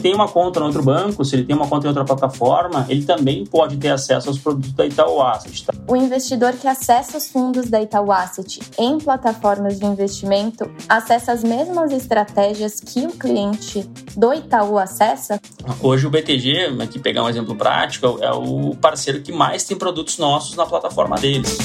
tem 0.00 0.14
uma 0.14 0.28
conta 0.28 0.58
no 0.60 0.66
outro 0.66 0.82
banco, 0.82 1.24
se 1.24 1.36
ele 1.36 1.44
tem 1.44 1.54
uma 1.54 1.68
conta 1.68 1.86
em 1.86 1.88
outra 1.88 2.04
plataforma, 2.04 2.86
ele 2.88 3.04
também 3.04 3.44
pode 3.44 3.76
ter 3.76 3.90
acesso 3.90 4.28
aos 4.28 4.38
produtos 4.38 4.72
da 4.72 4.86
Itaú 4.86 5.20
Asset. 5.22 5.66
Tá? 5.66 5.72
O 5.86 5.96
investidor 5.96 6.54
que 6.54 6.66
acessa 6.66 7.18
os 7.18 7.28
fundos 7.28 7.68
da 7.68 7.80
Itaú 7.80 8.10
Asset 8.10 8.60
em 8.78 8.98
plataformas 8.98 9.78
de 9.78 9.86
investimento 9.86 10.70
acessa 10.88 11.32
as 11.32 11.44
mesmas 11.44 11.92
estratégias 11.92 12.80
que 12.80 13.06
o 13.06 13.12
cliente 13.12 13.82
do 14.16 14.32
Itaú 14.32 14.78
acessa? 14.78 15.40
Hoje 15.82 16.06
o 16.06 16.10
BTG, 16.10 16.76
aqui 16.82 16.98
pegar 16.98 17.22
um 17.22 17.28
exemplo 17.28 17.54
prático, 17.54 18.18
é 18.20 18.32
o 18.32 18.74
parceiro 18.76 19.20
que 19.20 19.32
mais 19.32 19.64
tem 19.64 19.76
produtos 19.76 20.18
nossos 20.18 20.56
na 20.56 20.66
plataforma 20.66 21.16
deles. 21.16 21.58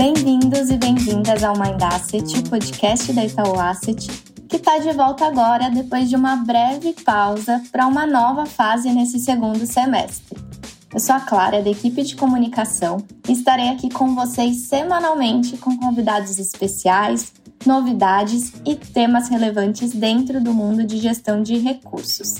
Bem-vindos 0.00 0.70
e 0.70 0.78
bem-vindas 0.78 1.44
ao 1.44 1.52
Mind 1.58 1.82
Asset, 1.82 2.38
o 2.38 2.48
podcast 2.48 3.12
da 3.12 3.22
Itaú 3.22 3.60
Asset, 3.60 4.10
que 4.48 4.56
está 4.56 4.78
de 4.78 4.90
volta 4.92 5.26
agora 5.26 5.68
depois 5.68 6.08
de 6.08 6.16
uma 6.16 6.36
breve 6.36 6.94
pausa 7.04 7.62
para 7.70 7.86
uma 7.86 8.06
nova 8.06 8.46
fase 8.46 8.90
nesse 8.90 9.18
segundo 9.18 9.66
semestre. 9.66 10.38
Eu 10.90 10.98
sou 10.98 11.14
a 11.14 11.20
Clara, 11.20 11.60
da 11.60 11.68
equipe 11.68 12.02
de 12.02 12.16
comunicação, 12.16 13.04
e 13.28 13.32
estarei 13.32 13.68
aqui 13.68 13.90
com 13.90 14.14
vocês 14.14 14.62
semanalmente 14.68 15.58
com 15.58 15.76
convidados 15.76 16.38
especiais, 16.38 17.34
novidades 17.66 18.54
e 18.64 18.76
temas 18.76 19.28
relevantes 19.28 19.92
dentro 19.92 20.40
do 20.40 20.54
mundo 20.54 20.82
de 20.82 20.96
gestão 20.96 21.42
de 21.42 21.58
recursos. 21.58 22.36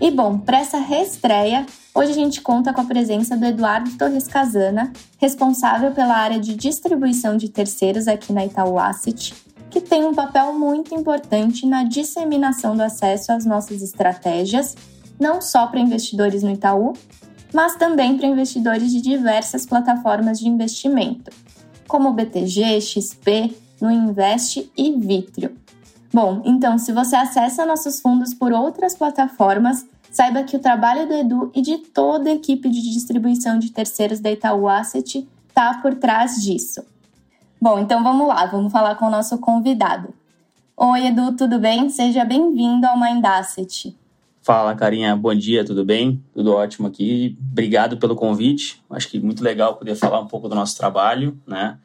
E 0.00 0.08
bom, 0.12 0.38
para 0.38 0.60
essa 0.60 0.78
reestreia, 0.78 1.66
Hoje 1.96 2.10
a 2.10 2.14
gente 2.14 2.42
conta 2.42 2.74
com 2.74 2.82
a 2.82 2.84
presença 2.84 3.38
do 3.38 3.46
Eduardo 3.46 3.90
Torres 3.96 4.28
Casana, 4.28 4.92
responsável 5.16 5.92
pela 5.92 6.14
área 6.14 6.38
de 6.38 6.54
distribuição 6.54 7.38
de 7.38 7.48
terceiros 7.48 8.06
aqui 8.06 8.34
na 8.34 8.44
Itaú 8.44 8.78
Asset, 8.78 9.32
que 9.70 9.80
tem 9.80 10.04
um 10.04 10.12
papel 10.12 10.52
muito 10.52 10.94
importante 10.94 11.64
na 11.64 11.84
disseminação 11.84 12.76
do 12.76 12.82
acesso 12.82 13.32
às 13.32 13.46
nossas 13.46 13.80
estratégias, 13.80 14.76
não 15.18 15.40
só 15.40 15.68
para 15.68 15.80
investidores 15.80 16.42
no 16.42 16.50
Itaú, 16.50 16.92
mas 17.54 17.76
também 17.76 18.18
para 18.18 18.26
investidores 18.26 18.92
de 18.92 19.00
diversas 19.00 19.64
plataformas 19.64 20.38
de 20.38 20.50
investimento, 20.50 21.30
como 21.88 22.12
BTG, 22.12 22.78
XP, 22.78 23.56
Nuinvest 23.80 24.70
e 24.76 24.92
Vitrio. 24.92 25.56
Bom, 26.12 26.42
então 26.44 26.78
se 26.78 26.92
você 26.92 27.16
acessa 27.16 27.64
nossos 27.64 28.00
fundos 28.00 28.34
por 28.34 28.52
outras 28.52 28.94
plataformas, 28.94 29.86
saiba 30.16 30.42
que 30.44 30.56
o 30.56 30.58
trabalho 30.58 31.06
do 31.06 31.12
Edu 31.12 31.50
e 31.54 31.60
de 31.60 31.76
toda 31.76 32.30
a 32.30 32.32
equipe 32.32 32.70
de 32.70 32.80
distribuição 32.80 33.58
de 33.58 33.70
terceiros 33.70 34.18
da 34.18 34.32
Itaú 34.32 34.66
Asset 34.66 35.28
está 35.46 35.74
por 35.82 35.94
trás 35.94 36.42
disso. 36.42 36.82
Bom, 37.60 37.78
então 37.78 38.02
vamos 38.02 38.26
lá, 38.26 38.46
vamos 38.46 38.72
falar 38.72 38.94
com 38.94 39.08
o 39.08 39.10
nosso 39.10 39.36
convidado. 39.36 40.14
Oi, 40.74 41.08
Edu, 41.08 41.36
tudo 41.36 41.58
bem? 41.58 41.90
Seja 41.90 42.24
bem-vindo 42.24 42.86
ao 42.86 42.98
Mind 42.98 43.22
Asset. 43.26 43.94
Fala, 44.40 44.74
Carinha, 44.74 45.14
bom 45.14 45.34
dia, 45.34 45.66
tudo 45.66 45.84
bem? 45.84 46.24
Tudo 46.32 46.54
ótimo 46.54 46.88
aqui. 46.88 47.36
Obrigado 47.52 47.98
pelo 47.98 48.16
convite. 48.16 48.82
Acho 48.88 49.10
que 49.10 49.20
muito 49.20 49.44
legal 49.44 49.76
poder 49.76 49.96
falar 49.96 50.20
um 50.20 50.26
pouco 50.26 50.48
do 50.48 50.54
nosso 50.54 50.78
trabalho, 50.78 51.38
né? 51.46 51.76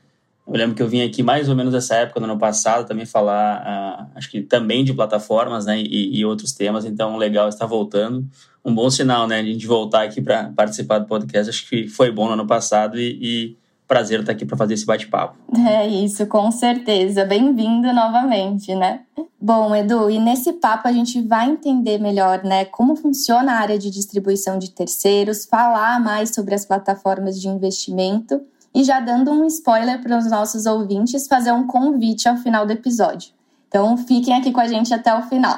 Eu 0.48 0.54
lembro 0.54 0.76
que 0.76 0.82
eu 0.82 0.88
vim 0.88 1.02
aqui 1.02 1.22
mais 1.22 1.50
ou 1.50 1.56
menos 1.56 1.74
nessa 1.74 1.96
época, 1.96 2.20
no 2.20 2.26
ano 2.26 2.38
passado, 2.38 2.88
também 2.88 3.06
falar, 3.06 3.62
uh, 3.62 4.12
acho 4.16 4.30
que 4.30 4.42
também 4.42 4.84
de 4.84 4.94
plataformas, 4.94 5.66
né, 5.66 5.80
e, 5.80 6.20
e, 6.20 6.26
outros 6.26 6.52
temas, 6.52 6.84
então 6.84 7.16
legal 7.18 7.48
estar 7.48 7.66
voltando. 7.66 8.26
Um 8.64 8.74
bom 8.74 8.90
sinal, 8.90 9.28
né, 9.28 9.40
a 9.40 9.44
gente 9.44 9.66
voltar 9.66 10.04
aqui 10.04 10.22
para 10.22 10.52
participar 10.56 11.00
do 11.00 11.06
podcast, 11.06 11.50
acho 11.50 11.70
que 11.70 11.88
foi 11.88 12.12
bom 12.12 12.26
no 12.26 12.34
ano 12.34 12.48
passado 12.48 13.00
e, 13.00 13.18
e 13.22 13.58
prazer 13.88 14.22
estar 14.22 14.32
aqui 14.32 14.46
para 14.46 14.58
fazer 14.58 14.74
esse 14.74 14.86
bate-papo. 14.86 15.38
É 15.68 15.88
isso, 15.88 16.26
com 16.26 16.50
certeza. 16.50 17.26
Bem-vindo 17.26 17.92
novamente, 17.94 18.74
né? 18.74 19.02
Bom, 19.40 19.76
Edu, 19.76 20.10
e 20.10 20.20
nesse 20.20 20.54
papo 20.54 20.88
a 20.88 20.94
gente 20.94 21.22
vai 21.22 21.50
entender 21.50 21.98
melhor, 21.98 22.44
né, 22.44 22.66
como 22.66 22.96
funciona 22.96 23.54
a 23.54 23.60
área 23.60 23.78
de 23.78 23.90
distribuição 23.90 24.58
de 24.58 24.72
terceiros, 24.72 25.46
falar 25.46 26.00
mais 26.00 26.34
sobre 26.34 26.56
as 26.56 26.66
plataformas 26.66 27.40
de 27.40 27.48
investimento 27.48 28.42
e 28.74 28.84
já 28.84 29.00
dando 29.00 29.32
um 29.32 29.46
spoiler 29.46 30.02
para 30.02 30.18
os 30.18 30.30
nossos 30.30 30.66
ouvintes, 30.66 31.28
fazer 31.28 31.52
um 31.52 31.68
convite 31.68 32.28
ao 32.28 32.38
final 32.38 32.66
do 32.66 32.72
episódio. 32.72 33.34
Então 33.68 33.96
fiquem 33.98 34.36
aqui 34.36 34.52
com 34.52 34.60
a 34.60 34.68
gente 34.68 34.94
até 34.94 35.14
o 35.14 35.24
final. 35.24 35.58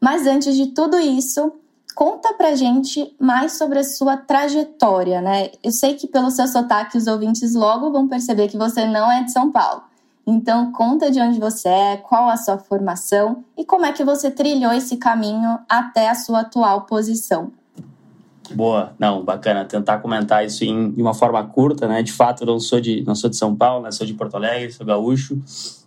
Mas 0.00 0.26
antes 0.26 0.54
de 0.54 0.66
tudo 0.66 0.98
isso, 0.98 1.52
conta 1.94 2.34
pra 2.34 2.54
gente 2.54 3.14
mais 3.18 3.56
sobre 3.56 3.78
a 3.78 3.84
sua 3.84 4.16
trajetória, 4.16 5.20
né? 5.20 5.50
Eu 5.62 5.72
sei 5.72 5.94
que 5.94 6.06
pelo 6.06 6.30
seu 6.30 6.46
sotaque 6.46 6.98
os 6.98 7.06
ouvintes 7.06 7.54
logo 7.54 7.90
vão 7.90 8.08
perceber 8.08 8.48
que 8.48 8.56
você 8.56 8.84
não 8.86 9.10
é 9.10 9.22
de 9.22 9.32
São 9.32 9.50
Paulo. 9.50 9.82
Então 10.26 10.72
conta 10.72 11.10
de 11.10 11.20
onde 11.20 11.38
você 11.38 11.68
é, 11.68 11.96
qual 11.96 12.28
a 12.28 12.36
sua 12.36 12.58
formação 12.58 13.44
e 13.56 13.64
como 13.64 13.84
é 13.84 13.92
que 13.92 14.04
você 14.04 14.30
trilhou 14.30 14.72
esse 14.72 14.96
caminho 14.96 15.58
até 15.68 16.08
a 16.08 16.14
sua 16.14 16.40
atual 16.40 16.82
posição. 16.82 17.52
Boa, 18.52 18.94
não, 18.98 19.24
bacana. 19.24 19.64
Tentar 19.64 19.98
comentar 19.98 20.44
isso 20.44 20.64
em, 20.64 20.90
de 20.90 21.00
uma 21.00 21.14
forma 21.14 21.42
curta, 21.46 21.88
né? 21.88 22.02
De 22.02 22.12
fato, 22.12 22.42
eu 22.42 22.46
não 22.46 22.60
sou 22.60 22.80
de, 22.80 23.02
não 23.02 23.14
sou 23.14 23.30
de 23.30 23.36
São 23.36 23.54
Paulo, 23.56 23.84
né? 23.84 23.90
Sou 23.90 24.06
de 24.06 24.14
Porto 24.14 24.36
Alegre, 24.36 24.70
sou 24.70 24.84
gaúcho 24.84 25.40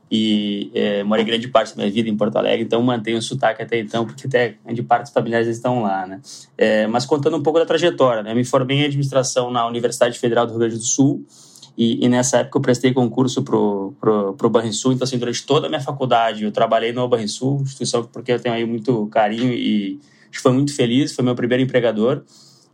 e 0.09 0.71
é, 0.73 1.03
morei 1.03 1.25
grande 1.25 1.49
parte 1.49 1.75
da 1.75 1.83
minha 1.83 1.91
vida 1.93 2.09
em 2.09 2.15
Porto 2.15 2.37
Alegre, 2.37 2.63
então 2.63 2.81
mantenho 2.81 3.17
o 3.17 3.21
sotaque 3.21 3.61
até 3.61 3.77
então, 3.77 4.05
porque 4.05 4.25
até 4.25 4.55
grande 4.63 4.81
parte 4.81 5.03
dos 5.03 5.11
familiares 5.11 5.47
estão 5.47 5.81
lá, 5.81 6.07
né? 6.07 6.21
É, 6.57 6.87
mas 6.87 7.05
contando 7.05 7.35
um 7.35 7.43
pouco 7.43 7.59
da 7.59 7.65
trajetória, 7.65 8.23
né? 8.23 8.33
Me 8.33 8.45
formei 8.45 8.77
em 8.77 8.85
administração 8.85 9.51
na 9.51 9.67
Universidade 9.67 10.17
Federal 10.17 10.45
do 10.45 10.51
Rio 10.51 10.59
Grande 10.59 10.77
do 10.77 10.83
Sul 10.83 11.25
e, 11.77 12.03
e 12.05 12.09
nessa 12.09 12.37
época 12.37 12.57
eu 12.57 12.61
prestei 12.61 12.93
concurso 12.93 13.43
pro, 13.43 13.93
pro, 13.99 14.33
pro 14.33 14.49
Banrisul, 14.49 14.93
então 14.93 15.03
assim, 15.03 15.17
durante 15.17 15.45
toda 15.45 15.67
a 15.67 15.69
minha 15.69 15.81
faculdade 15.81 16.45
eu 16.45 16.51
trabalhei 16.51 16.93
no 16.93 17.07
Banrisul, 17.07 17.61
instituição 17.61 18.03
porque 18.05 18.31
eu 18.31 18.39
tenho 18.39 18.55
aí 18.55 18.65
muito 18.65 19.07
carinho 19.07 19.51
e 19.51 19.99
foi 20.31 20.53
muito 20.53 20.73
feliz, 20.73 21.13
foi 21.13 21.25
meu 21.25 21.35
primeiro 21.35 21.63
empregador. 21.63 22.23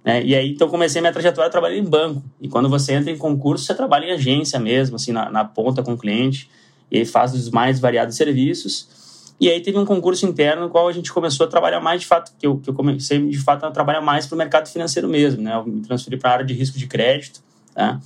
Né? 0.03 0.23
E 0.23 0.35
aí, 0.35 0.51
então, 0.51 0.67
comecei 0.67 1.01
minha 1.01 1.13
trajetória 1.13 1.49
trabalhando 1.49 1.85
em 1.85 1.89
banco. 1.89 2.23
E 2.41 2.49
quando 2.49 2.69
você 2.69 2.93
entra 2.93 3.11
em 3.11 3.17
concurso, 3.17 3.65
você 3.65 3.73
trabalha 3.73 4.05
em 4.05 4.11
agência 4.11 4.59
mesmo, 4.59 4.97
assim, 4.97 5.11
na, 5.11 5.29
na 5.29 5.45
ponta 5.45 5.81
com 5.81 5.93
o 5.93 5.97
cliente, 5.97 6.49
e 6.91 6.97
aí 6.99 7.05
faz 7.05 7.33
os 7.33 7.49
mais 7.49 7.79
variados 7.79 8.15
serviços. 8.15 9.33
E 9.39 9.49
aí 9.49 9.61
teve 9.61 9.77
um 9.77 9.85
concurso 9.85 10.25
interno 10.25 10.63
no 10.63 10.69
qual 10.69 10.87
a 10.87 10.91
gente 10.91 11.11
começou 11.11 11.45
a 11.45 11.49
trabalhar 11.49 11.79
mais, 11.79 12.01
de 12.01 12.07
fato, 12.07 12.31
que 12.37 12.45
eu, 12.45 12.57
que 12.57 12.69
eu 12.69 12.73
comecei, 12.73 13.19
de 13.27 13.39
fato, 13.39 13.65
a 13.65 13.71
trabalhar 13.71 14.01
mais 14.01 14.25
para 14.25 14.35
o 14.35 14.37
mercado 14.37 14.69
financeiro 14.69 15.07
mesmo, 15.07 15.41
né? 15.41 15.55
Eu 15.55 15.65
me 15.65 15.81
transferi 15.81 16.17
para 16.17 16.29
a 16.29 16.33
área 16.33 16.45
de 16.45 16.53
risco 16.53 16.77
de 16.77 16.87
crédito, 16.87 17.41
tá? 17.73 17.99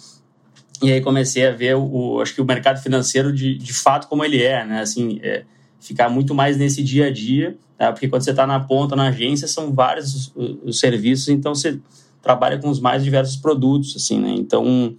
E 0.82 0.92
aí 0.92 1.02
comecei 1.02 1.46
a 1.46 1.52
ver, 1.52 1.76
o, 1.76 2.22
acho 2.22 2.36
que 2.36 2.42
o 2.42 2.46
mercado 2.46 2.82
financeiro 2.82 3.34
de, 3.34 3.58
de 3.58 3.74
fato 3.74 4.08
como 4.08 4.24
ele 4.24 4.42
é, 4.42 4.64
né? 4.66 4.82
Assim, 4.82 5.20
é, 5.24 5.44
ficar 5.80 6.10
muito 6.10 6.34
mais 6.34 6.58
nesse 6.58 6.84
dia 6.84 7.08
a 7.08 7.12
dia, 7.12 7.58
tá? 7.78 7.92
porque 7.92 8.08
quando 8.08 8.24
você 8.24 8.32
está 8.32 8.46
na 8.46 8.60
ponta, 8.60 8.96
na 8.96 9.08
agência, 9.08 9.48
são 9.48 9.74
vários 9.74 10.32
os, 10.36 10.60
os, 10.64 10.80
serviços, 10.80 11.30
então 11.30 11.54
você 11.54 11.80
trabalha 12.22 12.58
com 12.58 12.70
os 12.70 12.80
mais 12.80 13.04
diversos 13.04 13.38
produtos, 13.38 13.96
assim, 13.96 14.20
né? 14.20 14.34
Então, 14.38 14.96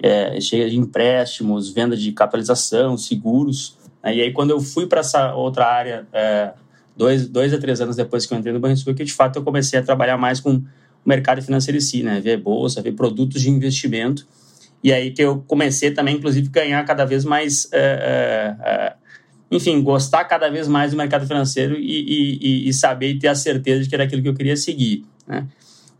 é, 0.00 0.40
chega 0.40 0.68
de 0.70 0.76
empréstimos, 0.76 1.70
venda 1.70 1.96
de 1.96 2.12
capitalização, 2.12 2.96
seguros, 2.96 3.76
né? 4.02 4.16
e 4.16 4.20
aí 4.20 4.32
quando 4.32 4.50
eu 4.50 4.60
fui 4.60 4.86
para 4.86 5.00
essa 5.00 5.34
outra 5.34 5.66
área, 5.66 6.06
é, 6.12 6.52
dois, 6.96 7.28
dois 7.28 7.52
a 7.52 7.58
três 7.58 7.80
anos 7.80 7.96
depois 7.96 8.26
que 8.26 8.32
eu 8.32 8.38
entrei 8.38 8.52
no 8.52 8.60
Banrisul, 8.60 8.94
que 8.94 9.04
de 9.04 9.12
fato 9.12 9.36
eu 9.36 9.42
comecei 9.42 9.78
a 9.78 9.82
trabalhar 9.82 10.16
mais 10.16 10.38
com 10.38 10.54
o 10.54 10.64
mercado 11.04 11.42
financeiro 11.42 11.78
em 11.78 11.80
si, 11.80 12.02
né? 12.02 12.20
Ver 12.20 12.36
bolsa, 12.36 12.80
ver 12.80 12.92
produtos 12.92 13.42
de 13.42 13.50
investimento, 13.50 14.26
e 14.82 14.92
aí 14.92 15.10
que 15.10 15.22
eu 15.22 15.42
comecei 15.46 15.90
também, 15.90 16.16
inclusive, 16.16 16.48
ganhar 16.48 16.84
cada 16.84 17.04
vez 17.04 17.24
mais 17.24 17.68
é, 17.72 17.78
é, 17.78 18.68
é 18.68 18.94
enfim, 19.50 19.82
gostar 19.82 20.24
cada 20.24 20.50
vez 20.50 20.68
mais 20.68 20.90
do 20.90 20.96
mercado 20.96 21.26
financeiro 21.26 21.74
e, 21.78 22.38
e, 22.40 22.68
e 22.68 22.72
saber 22.72 23.12
e 23.12 23.18
ter 23.18 23.28
a 23.28 23.34
certeza 23.34 23.82
de 23.82 23.88
que 23.88 23.94
era 23.94 24.04
aquilo 24.04 24.22
que 24.22 24.28
eu 24.28 24.34
queria 24.34 24.56
seguir, 24.56 25.04
né? 25.26 25.46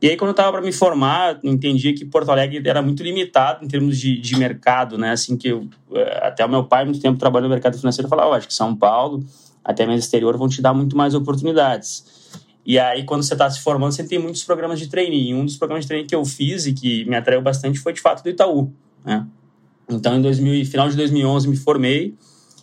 E 0.00 0.08
aí, 0.08 0.16
quando 0.16 0.28
eu 0.28 0.32
estava 0.32 0.52
para 0.52 0.60
me 0.60 0.70
formar, 0.70 1.40
entendia 1.42 1.92
que 1.92 2.04
Porto 2.04 2.30
Alegre 2.30 2.62
era 2.64 2.80
muito 2.80 3.02
limitado 3.02 3.64
em 3.64 3.68
termos 3.68 3.98
de, 3.98 4.16
de 4.20 4.36
mercado, 4.36 4.96
né? 4.96 5.10
Assim 5.10 5.36
que 5.36 5.48
eu, 5.48 5.66
eh, 5.92 6.20
até 6.22 6.44
o 6.44 6.48
meu 6.48 6.62
pai, 6.62 6.84
muito 6.84 7.00
tempo 7.00 7.18
trabalhando 7.18 7.48
no 7.48 7.54
mercado 7.54 7.76
financeiro, 7.76 8.08
falava, 8.08 8.30
oh, 8.30 8.32
acho 8.34 8.46
que 8.46 8.54
São 8.54 8.76
Paulo, 8.76 9.24
até 9.64 9.84
mesmo 9.84 9.98
exterior, 9.98 10.36
vão 10.36 10.48
te 10.48 10.62
dar 10.62 10.72
muito 10.72 10.96
mais 10.96 11.16
oportunidades. 11.16 12.04
E 12.64 12.78
aí, 12.78 13.02
quando 13.04 13.24
você 13.24 13.32
está 13.32 13.50
se 13.50 13.60
formando, 13.60 13.90
você 13.90 14.04
tem 14.04 14.20
muitos 14.20 14.44
programas 14.44 14.78
de 14.78 14.86
trainee. 14.86 15.30
E 15.30 15.34
um 15.34 15.44
dos 15.44 15.56
programas 15.56 15.84
de 15.84 15.88
trainee 15.88 16.06
que 16.06 16.14
eu 16.14 16.24
fiz 16.24 16.66
e 16.66 16.72
que 16.72 17.04
me 17.06 17.16
atraiu 17.16 17.42
bastante 17.42 17.80
foi, 17.80 17.92
de 17.92 18.00
fato, 18.00 18.22
do 18.22 18.28
Itaú, 18.28 18.72
né? 19.04 19.26
Então, 19.88 20.16
em 20.16 20.22
2000, 20.22 20.64
final 20.66 20.88
de 20.88 20.96
2011, 20.96 21.48
me 21.48 21.56
formei 21.56 22.14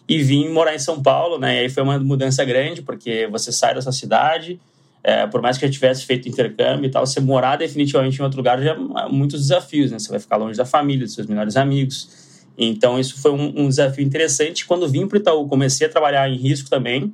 e 0.07 0.21
vim 0.21 0.49
morar 0.49 0.75
em 0.75 0.79
São 0.79 1.01
Paulo, 1.01 1.39
né? 1.39 1.55
E 1.55 1.59
aí 1.61 1.69
foi 1.69 1.83
uma 1.83 1.99
mudança 1.99 2.43
grande, 2.45 2.81
porque 2.81 3.27
você 3.27 3.51
sai 3.51 3.73
da 3.73 3.81
sua 3.81 3.91
cidade, 3.91 4.59
é, 5.03 5.27
por 5.27 5.41
mais 5.41 5.57
que 5.57 5.65
já 5.65 5.71
tivesse 5.71 6.05
feito 6.05 6.27
intercâmbio 6.27 6.87
e 6.87 6.91
tal, 6.91 7.05
você 7.05 7.19
morar 7.19 7.57
definitivamente 7.57 8.19
em 8.19 8.23
outro 8.23 8.37
lugar 8.37 8.61
já 8.61 8.71
é 8.71 9.09
muitos 9.09 9.41
desafios, 9.41 9.91
né? 9.91 9.99
Você 9.99 10.09
vai 10.09 10.19
ficar 10.19 10.37
longe 10.37 10.57
da 10.57 10.65
família, 10.65 11.05
dos 11.05 11.13
seus 11.13 11.27
melhores 11.27 11.55
amigos. 11.55 12.09
Então, 12.57 12.99
isso 12.99 13.21
foi 13.21 13.31
um, 13.31 13.65
um 13.65 13.67
desafio 13.67 14.03
interessante. 14.03 14.65
Quando 14.65 14.87
vim 14.87 15.07
para 15.07 15.17
o 15.17 15.21
Itaú, 15.21 15.47
comecei 15.47 15.85
a 15.85 15.89
trabalhar 15.89 16.29
em 16.29 16.35
risco 16.35 16.69
também, 16.69 17.13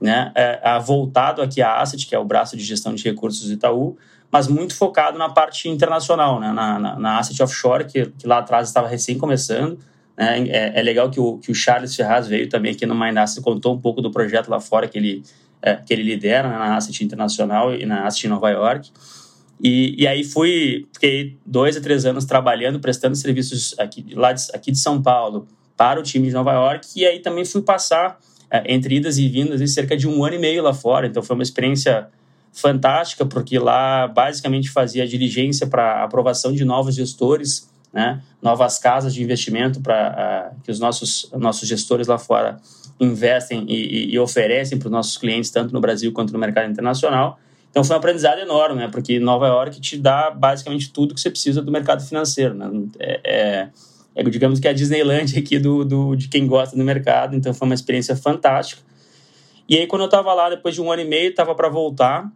né? 0.00 0.32
É, 0.34 0.78
voltado 0.80 1.42
aqui 1.42 1.62
à 1.62 1.80
Asset, 1.80 2.06
que 2.06 2.14
é 2.14 2.18
o 2.18 2.24
braço 2.24 2.56
de 2.56 2.64
gestão 2.64 2.94
de 2.94 3.04
recursos 3.04 3.46
do 3.46 3.52
Itaú, 3.52 3.96
mas 4.30 4.48
muito 4.48 4.74
focado 4.74 5.18
na 5.18 5.28
parte 5.28 5.68
internacional, 5.68 6.38
né? 6.40 6.52
na, 6.52 6.78
na, 6.78 6.98
na 6.98 7.18
Asset 7.18 7.42
Offshore, 7.42 7.84
que, 7.84 8.06
que 8.06 8.26
lá 8.26 8.38
atrás 8.38 8.68
estava 8.68 8.88
recém 8.88 9.16
começando? 9.16 9.78
É, 10.20 10.80
é, 10.80 10.82
legal 10.82 11.08
que 11.10 11.20
o, 11.20 11.38
que 11.38 11.52
o 11.52 11.54
Charles 11.54 11.94
Ferraz 11.94 12.26
veio 12.26 12.48
também 12.48 12.72
aqui 12.72 12.84
no 12.84 12.94
Mindasset, 12.94 13.40
contou 13.40 13.72
um 13.72 13.80
pouco 13.80 14.02
do 14.02 14.10
projeto 14.10 14.48
lá 14.48 14.58
fora 14.58 14.88
que 14.88 14.98
ele, 14.98 15.22
é, 15.62 15.76
que 15.76 15.92
ele 15.92 16.02
lidera 16.02 16.48
né, 16.48 16.58
na 16.58 16.76
Asset 16.76 17.04
Internacional 17.04 17.72
e 17.72 17.86
na 17.86 18.04
Asset 18.04 18.26
Nova 18.26 18.50
York. 18.50 18.90
E, 19.62 19.94
e 19.96 20.08
aí 20.08 20.24
fui, 20.24 20.88
fiquei 20.92 21.36
dois 21.46 21.76
a 21.76 21.80
três 21.80 22.04
anos 22.04 22.24
trabalhando, 22.24 22.80
prestando 22.80 23.14
serviços 23.14 23.76
aqui, 23.78 24.04
lá 24.12 24.32
de, 24.32 24.42
aqui 24.52 24.72
de 24.72 24.78
São 24.78 25.00
Paulo 25.00 25.46
para 25.76 26.00
o 26.00 26.02
time 26.02 26.26
de 26.26 26.34
Nova 26.34 26.52
York. 26.52 26.88
E 26.96 27.06
aí 27.06 27.20
também 27.20 27.44
fui 27.44 27.62
passar, 27.62 28.18
é, 28.50 28.74
entre 28.74 28.96
idas 28.96 29.18
e 29.18 29.28
vindas, 29.28 29.60
de 29.60 29.68
cerca 29.68 29.96
de 29.96 30.08
um 30.08 30.24
ano 30.24 30.34
e 30.34 30.38
meio 30.40 30.64
lá 30.64 30.74
fora. 30.74 31.06
Então 31.06 31.22
foi 31.22 31.36
uma 31.36 31.44
experiência 31.44 32.08
fantástica, 32.52 33.24
porque 33.24 33.56
lá 33.56 34.08
basicamente 34.08 34.68
fazia 34.68 35.06
diligência 35.06 35.64
para 35.64 36.02
aprovação 36.02 36.52
de 36.52 36.64
novos 36.64 36.96
gestores 36.96 37.70
né? 37.92 38.22
novas 38.40 38.78
casas 38.78 39.14
de 39.14 39.22
investimento 39.22 39.80
para 39.80 40.52
uh, 40.54 40.62
que 40.62 40.70
os 40.70 40.78
nossos, 40.78 41.30
nossos 41.36 41.68
gestores 41.68 42.06
lá 42.06 42.18
fora 42.18 42.58
investem 43.00 43.64
e, 43.68 44.12
e 44.12 44.18
oferecem 44.18 44.78
para 44.78 44.86
os 44.86 44.92
nossos 44.92 45.16
clientes, 45.16 45.50
tanto 45.50 45.72
no 45.72 45.80
Brasil 45.80 46.12
quanto 46.12 46.32
no 46.32 46.38
mercado 46.38 46.70
internacional. 46.70 47.38
Então 47.70 47.84
foi 47.84 47.94
um 47.94 47.98
aprendizado 47.98 48.40
enorme, 48.40 48.80
né? 48.80 48.88
porque 48.88 49.18
Nova 49.18 49.46
York 49.46 49.80
te 49.80 49.96
dá 49.96 50.30
basicamente 50.30 50.92
tudo 50.92 51.14
que 51.14 51.20
você 51.20 51.30
precisa 51.30 51.62
do 51.62 51.70
mercado 51.70 52.02
financeiro. 52.02 52.54
Né? 52.54 52.70
É, 52.98 53.20
é, 53.24 53.68
é 54.14 54.22
digamos 54.24 54.58
que 54.58 54.66
é 54.66 54.70
a 54.70 54.74
Disneyland 54.74 55.38
aqui 55.38 55.58
do, 55.58 55.84
do, 55.84 56.16
de 56.16 56.28
quem 56.28 56.46
gosta 56.46 56.76
do 56.76 56.84
mercado, 56.84 57.36
então 57.36 57.54
foi 57.54 57.66
uma 57.66 57.74
experiência 57.74 58.16
fantástica. 58.16 58.82
E 59.68 59.76
aí, 59.76 59.86
quando 59.86 60.02
eu 60.02 60.06
estava 60.06 60.32
lá, 60.32 60.48
depois 60.48 60.74
de 60.74 60.80
um 60.80 60.90
ano 60.90 61.02
e 61.02 61.04
meio, 61.04 61.28
estava 61.28 61.54
para 61.54 61.68
voltar, 61.68 62.32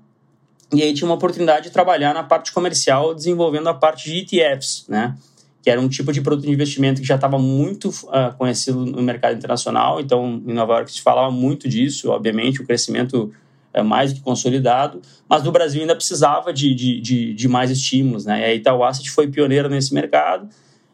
e 0.70 0.82
aí 0.82 0.92
tinha 0.92 1.08
uma 1.08 1.14
oportunidade 1.14 1.64
de 1.64 1.70
trabalhar 1.70 2.12
na 2.12 2.22
parte 2.22 2.52
comercial, 2.52 3.14
desenvolvendo 3.14 3.68
a 3.68 3.74
parte 3.74 4.10
de 4.10 4.18
ETFs, 4.18 4.84
né? 4.86 5.16
Que 5.62 5.70
era 5.70 5.80
um 5.80 5.88
tipo 5.88 6.12
de 6.12 6.20
produto 6.20 6.44
de 6.44 6.50
investimento 6.52 7.00
que 7.00 7.06
já 7.06 7.14
estava 7.14 7.38
muito 7.38 7.88
uh, 7.88 8.36
conhecido 8.36 8.84
no 8.84 9.00
mercado 9.00 9.36
internacional. 9.36 10.00
Então, 10.00 10.42
em 10.44 10.52
Nova 10.52 10.74
York 10.74 10.92
se 10.92 11.00
falava 11.00 11.30
muito 11.30 11.68
disso, 11.68 12.10
obviamente, 12.10 12.60
o 12.60 12.66
crescimento 12.66 13.32
é 13.72 13.82
mais 13.82 14.12
do 14.12 14.16
que 14.16 14.22
consolidado, 14.22 15.00
mas 15.28 15.42
no 15.44 15.52
Brasil 15.52 15.80
ainda 15.80 15.94
precisava 15.94 16.52
de, 16.52 16.74
de, 16.74 17.00
de, 17.00 17.32
de 17.32 17.48
mais 17.48 17.70
estímulos. 17.70 18.26
Né? 18.26 18.40
E 18.40 18.44
a 18.44 18.54
Itaú 18.54 18.82
Asset 18.82 19.08
foi 19.10 19.28
pioneira 19.28 19.68
nesse 19.68 19.94
mercado, 19.94 20.48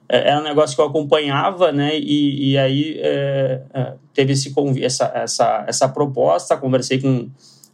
é, 0.08 0.30
era 0.30 0.40
um 0.40 0.44
negócio 0.44 0.76
que 0.76 0.82
eu 0.82 0.86
acompanhava, 0.86 1.72
né? 1.72 1.98
e, 1.98 2.52
e 2.52 2.58
aí 2.58 2.98
é, 2.98 3.62
é, 3.72 3.92
teve 4.12 4.34
esse, 4.34 4.54
essa, 4.82 5.12
essa, 5.14 5.64
essa 5.66 5.88
proposta, 5.88 6.56
conversei 6.58 7.00
com, 7.00 7.28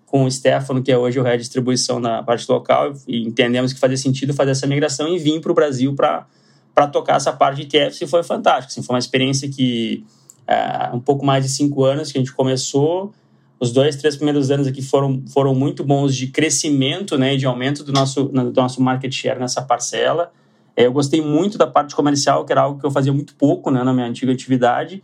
com 0.07 0.25
o 0.25 0.31
Stefano, 0.31 0.83
que 0.83 0.93
é 0.93 0.97
hoje 0.97 1.19
o 1.19 1.23
head 1.23 1.39
de 1.39 1.43
distribuição 1.43 1.99
na 1.99 2.23
parte 2.23 2.51
local, 2.51 2.93
e 3.07 3.27
entendemos 3.27 3.73
que 3.73 3.81
fazia 3.81 3.97
sentido 3.97 4.33
fazer 4.33 4.53
essa 4.53 4.67
migração 4.67 5.09
e 5.09 5.19
vim 5.19 5.41
para 5.41 5.53
o 5.53 5.55
Brasil 5.55 5.95
para 5.95 6.27
para 6.75 6.87
tocar 6.89 7.17
essa 7.17 7.33
parte 7.33 7.65
de 7.65 7.77
ETFs 7.77 8.01
e 8.03 8.07
foi 8.07 8.23
fantástico. 8.23 8.73
Assim, 8.73 8.83
foi 8.83 8.95
uma 8.95 8.99
experiência 8.99 9.49
que, 9.49 10.05
é, 10.47 10.91
um 10.93 11.01
pouco 11.01 11.25
mais 11.25 11.45
de 11.45 11.51
cinco 11.51 11.85
anos 11.85 12.11
que 12.11 12.19
a 12.19 12.21
gente 12.21 12.33
começou, 12.33 13.13
os 13.61 13.73
dois, 13.73 13.97
três 13.97 14.17
primeiros 14.17 14.51
anos 14.51 14.67
aqui 14.67 14.83
foram, 14.83 15.23
foram 15.29 15.55
muito 15.55 15.85
bons 15.85 16.15
de 16.15 16.27
crescimento, 16.27 17.17
né, 17.17 17.37
de 17.37 17.47
aumento 17.47 17.85
do 17.85 17.93
nosso, 17.93 18.25
do 18.25 18.53
nosso 18.53 18.83
market 18.83 19.13
share 19.13 19.39
nessa 19.39 19.63
parcela. 19.63 20.33
É, 20.77 20.87
eu 20.87 20.93
gostei 20.93 21.23
muito 21.23 21.57
da 21.57 21.67
parte 21.67 21.95
comercial, 21.95 22.45
que 22.45 22.53
era 22.53 22.63
algo 22.63 22.81
que 22.81 22.85
eu 22.85 22.91
fazia 22.91 23.13
muito 23.13 23.35
pouco 23.37 23.71
né, 23.71 23.83
na 23.83 23.93
minha 23.93 24.07
antiga 24.07 24.33
atividade. 24.33 25.03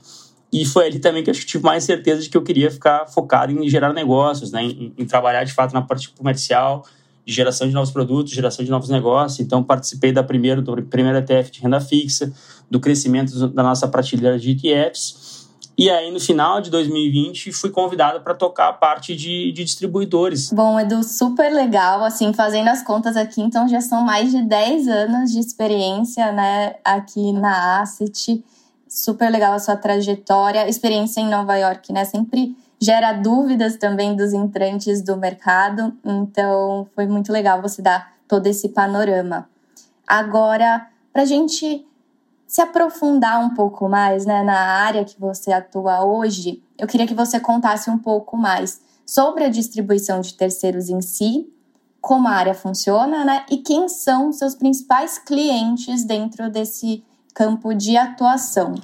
E 0.53 0.67
foi 0.67 0.87
ali 0.87 0.99
também 0.99 1.23
que 1.23 1.31
eu 1.31 1.35
tive 1.35 1.63
mais 1.63 1.85
certeza 1.85 2.23
de 2.23 2.29
que 2.29 2.37
eu 2.37 2.43
queria 2.43 2.71
ficar 2.71 3.07
focado 3.07 3.53
em 3.53 3.69
gerar 3.69 3.93
negócios, 3.93 4.51
né, 4.51 4.65
em, 4.65 4.93
em 4.99 5.07
trabalhar 5.07 5.45
de 5.45 5.53
fato 5.53 5.73
na 5.73 5.81
parte 5.81 6.11
comercial, 6.11 6.85
de 7.31 7.37
geração 7.37 7.69
de 7.69 7.73
novos 7.73 7.91
produtos, 7.91 8.33
geração 8.33 8.65
de 8.65 8.71
novos 8.71 8.89
negócios. 8.89 9.41
Então, 9.41 9.63
participei 9.63 10.13
da 10.13 10.23
primeira, 10.23 10.61
do 10.61 10.83
primeiro 10.83 11.19
ETF 11.19 11.51
de 11.51 11.61
renda 11.61 11.81
fixa, 11.81 12.33
do 12.69 12.81
crescimento 12.81 13.49
da 13.49 13.63
nossa 13.63 13.87
prateleira 13.87 14.39
de 14.39 14.51
ETFs. 14.51 15.49
E 15.79 15.89
aí, 15.89 16.11
no 16.11 16.21
final 16.21 16.61
de 16.61 16.69
2020, 16.69 17.53
fui 17.53 17.71
convidada 17.71 18.21
para 18.21 18.35
tocar 18.35 18.69
a 18.69 18.73
parte 18.73 19.15
de, 19.15 19.51
de, 19.53 19.65
distribuidores. 19.65 20.53
Bom, 20.53 20.79
Edu, 20.79 21.03
super 21.03 21.51
legal. 21.51 22.05
Assim, 22.05 22.35
fazendo 22.35 22.69
as 22.69 22.83
contas 22.83 23.17
aqui, 23.17 23.41
então 23.41 23.67
já 23.67 23.81
são 23.81 24.05
mais 24.05 24.31
de 24.31 24.43
10 24.43 24.89
anos 24.89 25.31
de 25.31 25.39
experiência, 25.39 26.33
né, 26.33 26.75
aqui 26.85 27.33
na 27.33 27.81
Asset. 27.81 28.45
Super 28.89 29.31
legal 29.31 29.55
a 29.55 29.59
sua 29.59 29.77
trajetória. 29.77 30.69
Experiência 30.69 31.21
em 31.21 31.31
Nova 31.31 31.57
York, 31.57 31.93
né? 31.93 32.05
Sempre 32.05 32.55
gera 32.81 33.13
dúvidas 33.13 33.77
também 33.77 34.17
dos 34.17 34.33
entrantes 34.33 35.03
do 35.03 35.17
mercado. 35.17 35.93
Então, 36.05 36.87
foi 36.95 37.07
muito 37.07 37.31
legal 37.31 37.61
você 37.61 37.83
dar 37.83 38.15
todo 38.27 38.47
esse 38.47 38.71
panorama. 38.71 39.49
Agora, 40.07 40.89
para 41.13 41.23
a 41.23 41.27
gente 41.27 41.87
se 42.47 42.61
aprofundar 42.61 43.39
um 43.45 43.55
pouco 43.55 43.89
mais 43.89 44.27
né, 44.27 44.43
na 44.43 44.59
área 44.59 45.05
que 45.05 45.21
você 45.21 45.53
atua 45.53 46.05
hoje, 46.05 46.63
eu 46.79 46.87
queria 46.87 47.07
que 47.07 47.15
você 47.15 47.39
contasse 47.39 47.91
um 47.91 47.99
pouco 47.99 48.37
mais 48.37 48.81
sobre 49.07 49.45
a 49.45 49.49
distribuição 49.49 50.21
de 50.21 50.35
terceiros 50.35 50.89
em 50.89 51.01
si, 51.01 51.49
como 52.01 52.27
a 52.27 52.33
área 52.33 52.55
funciona, 52.55 53.25
né? 53.25 53.45
E 53.51 53.59
quem 53.59 53.89
são 53.89 54.33
seus 54.33 54.55
principais 54.55 55.19
clientes 55.19 56.05
dentro 56.05 56.51
desse 56.51 57.05
campo 57.35 57.75
de 57.75 57.97
atuação. 57.97 58.75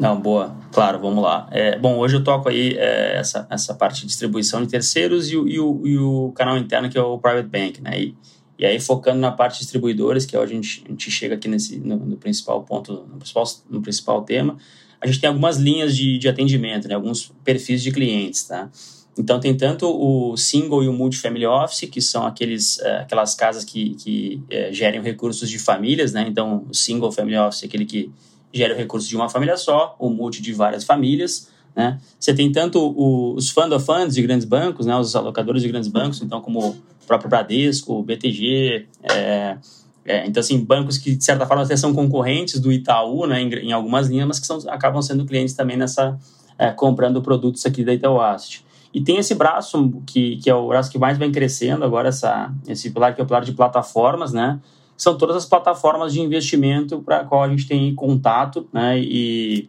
Não, 0.00 0.18
boa. 0.18 0.56
Claro, 0.72 0.98
vamos 0.98 1.22
lá. 1.22 1.46
É, 1.50 1.78
bom, 1.78 1.98
hoje 1.98 2.16
eu 2.16 2.24
toco 2.24 2.48
aí 2.48 2.74
é, 2.78 3.18
essa, 3.18 3.46
essa 3.50 3.74
parte 3.74 4.00
de 4.00 4.06
distribuição 4.06 4.62
de 4.62 4.68
terceiros 4.68 5.30
e 5.30 5.36
o, 5.36 5.46
e, 5.46 5.60
o, 5.60 5.86
e 5.86 5.98
o 5.98 6.32
canal 6.32 6.56
interno, 6.56 6.88
que 6.88 6.96
é 6.96 7.02
o 7.02 7.18
Private 7.18 7.48
Bank, 7.48 7.82
né? 7.82 8.00
E, 8.00 8.14
e 8.58 8.64
aí, 8.64 8.80
focando 8.80 9.20
na 9.20 9.30
parte 9.30 9.54
de 9.54 9.60
distribuidores, 9.60 10.24
que 10.24 10.34
é 10.34 10.40
onde 10.40 10.52
a 10.52 10.54
gente, 10.54 10.82
a 10.86 10.90
gente 10.90 11.10
chega 11.10 11.34
aqui 11.34 11.48
nesse, 11.48 11.78
no, 11.78 11.96
no, 11.98 12.16
principal 12.16 12.62
ponto, 12.62 13.06
no 13.10 13.18
principal, 13.18 13.44
no 13.68 13.82
principal 13.82 14.22
tema, 14.22 14.56
a 15.02 15.06
gente 15.06 15.20
tem 15.20 15.28
algumas 15.28 15.58
linhas 15.58 15.94
de, 15.94 16.16
de 16.16 16.28
atendimento, 16.30 16.88
né? 16.88 16.94
alguns 16.94 17.30
perfis 17.44 17.82
de 17.82 17.92
clientes, 17.92 18.44
tá? 18.44 18.70
Então, 19.18 19.38
tem 19.38 19.54
tanto 19.54 19.86
o 19.86 20.34
single 20.34 20.82
e 20.82 20.88
o 20.88 20.94
multifamily 20.94 21.44
office, 21.44 21.90
que 21.90 22.00
são 22.00 22.26
aqueles, 22.26 22.78
é, 22.78 23.00
aquelas 23.00 23.34
casas 23.34 23.64
que, 23.64 23.94
que 23.96 24.42
é, 24.48 24.72
gerem 24.72 25.02
recursos 25.02 25.50
de 25.50 25.58
famílias, 25.58 26.14
né? 26.14 26.24
Então, 26.26 26.64
o 26.70 26.74
single 26.74 27.12
family 27.12 27.36
office 27.36 27.64
é 27.64 27.66
aquele 27.66 27.84
que 27.84 28.10
gera 28.52 28.74
o 28.74 28.76
recurso 28.76 29.08
de 29.08 29.16
uma 29.16 29.28
família 29.28 29.56
só, 29.56 29.94
ou 29.98 30.10
multi 30.10 30.42
de 30.42 30.52
várias 30.52 30.84
famílias. 30.84 31.48
Né? 31.74 31.98
Você 32.18 32.34
tem 32.34 32.50
tanto 32.50 32.94
os 33.34 33.50
fund 33.50 33.72
of 33.72 33.84
funds 33.84 34.14
de 34.14 34.22
grandes 34.22 34.44
bancos, 34.44 34.86
né? 34.86 34.96
os 34.96 35.14
alocadores 35.14 35.62
de 35.62 35.68
grandes 35.68 35.88
bancos, 35.88 36.20
então 36.22 36.40
como 36.40 36.60
o 36.60 36.76
próprio 37.06 37.30
Bradesco, 37.30 37.94
o 37.94 38.02
BTG, 38.02 38.86
é, 39.02 39.56
é, 40.04 40.26
então 40.26 40.40
assim, 40.40 40.64
bancos 40.64 40.98
que 40.98 41.14
de 41.14 41.24
certa 41.24 41.46
forma 41.46 41.62
até 41.62 41.76
são 41.76 41.94
concorrentes 41.94 42.58
do 42.58 42.72
Itaú 42.72 43.26
né? 43.26 43.40
em, 43.40 43.48
em 43.54 43.72
algumas 43.72 44.08
linhas, 44.08 44.26
mas 44.26 44.38
que 44.40 44.46
são, 44.46 44.58
acabam 44.68 45.00
sendo 45.00 45.24
clientes 45.24 45.54
também 45.54 45.76
nessa, 45.76 46.18
é, 46.58 46.70
comprando 46.70 47.22
produtos 47.22 47.64
aqui 47.64 47.84
da 47.84 47.94
Itaú 47.94 48.20
Asset. 48.20 48.64
E 48.92 49.00
tem 49.00 49.18
esse 49.18 49.34
braço 49.34 50.02
que, 50.04 50.36
que 50.38 50.50
é 50.50 50.54
o 50.54 50.68
braço 50.68 50.90
que 50.90 50.98
mais 50.98 51.16
vem 51.16 51.30
crescendo 51.30 51.84
agora, 51.84 52.08
essa, 52.08 52.52
esse 52.66 52.90
pilar 52.90 53.14
que 53.14 53.20
é 53.20 53.24
o 53.24 53.26
pilar 53.26 53.44
de 53.44 53.52
plataformas, 53.52 54.32
né? 54.32 54.58
São 55.00 55.16
todas 55.16 55.34
as 55.34 55.46
plataformas 55.46 56.12
de 56.12 56.20
investimento 56.20 57.00
para 57.00 57.24
qual 57.24 57.42
a 57.42 57.48
gente 57.48 57.66
tem 57.66 57.94
contato, 57.94 58.68
né? 58.70 59.00
E 59.00 59.66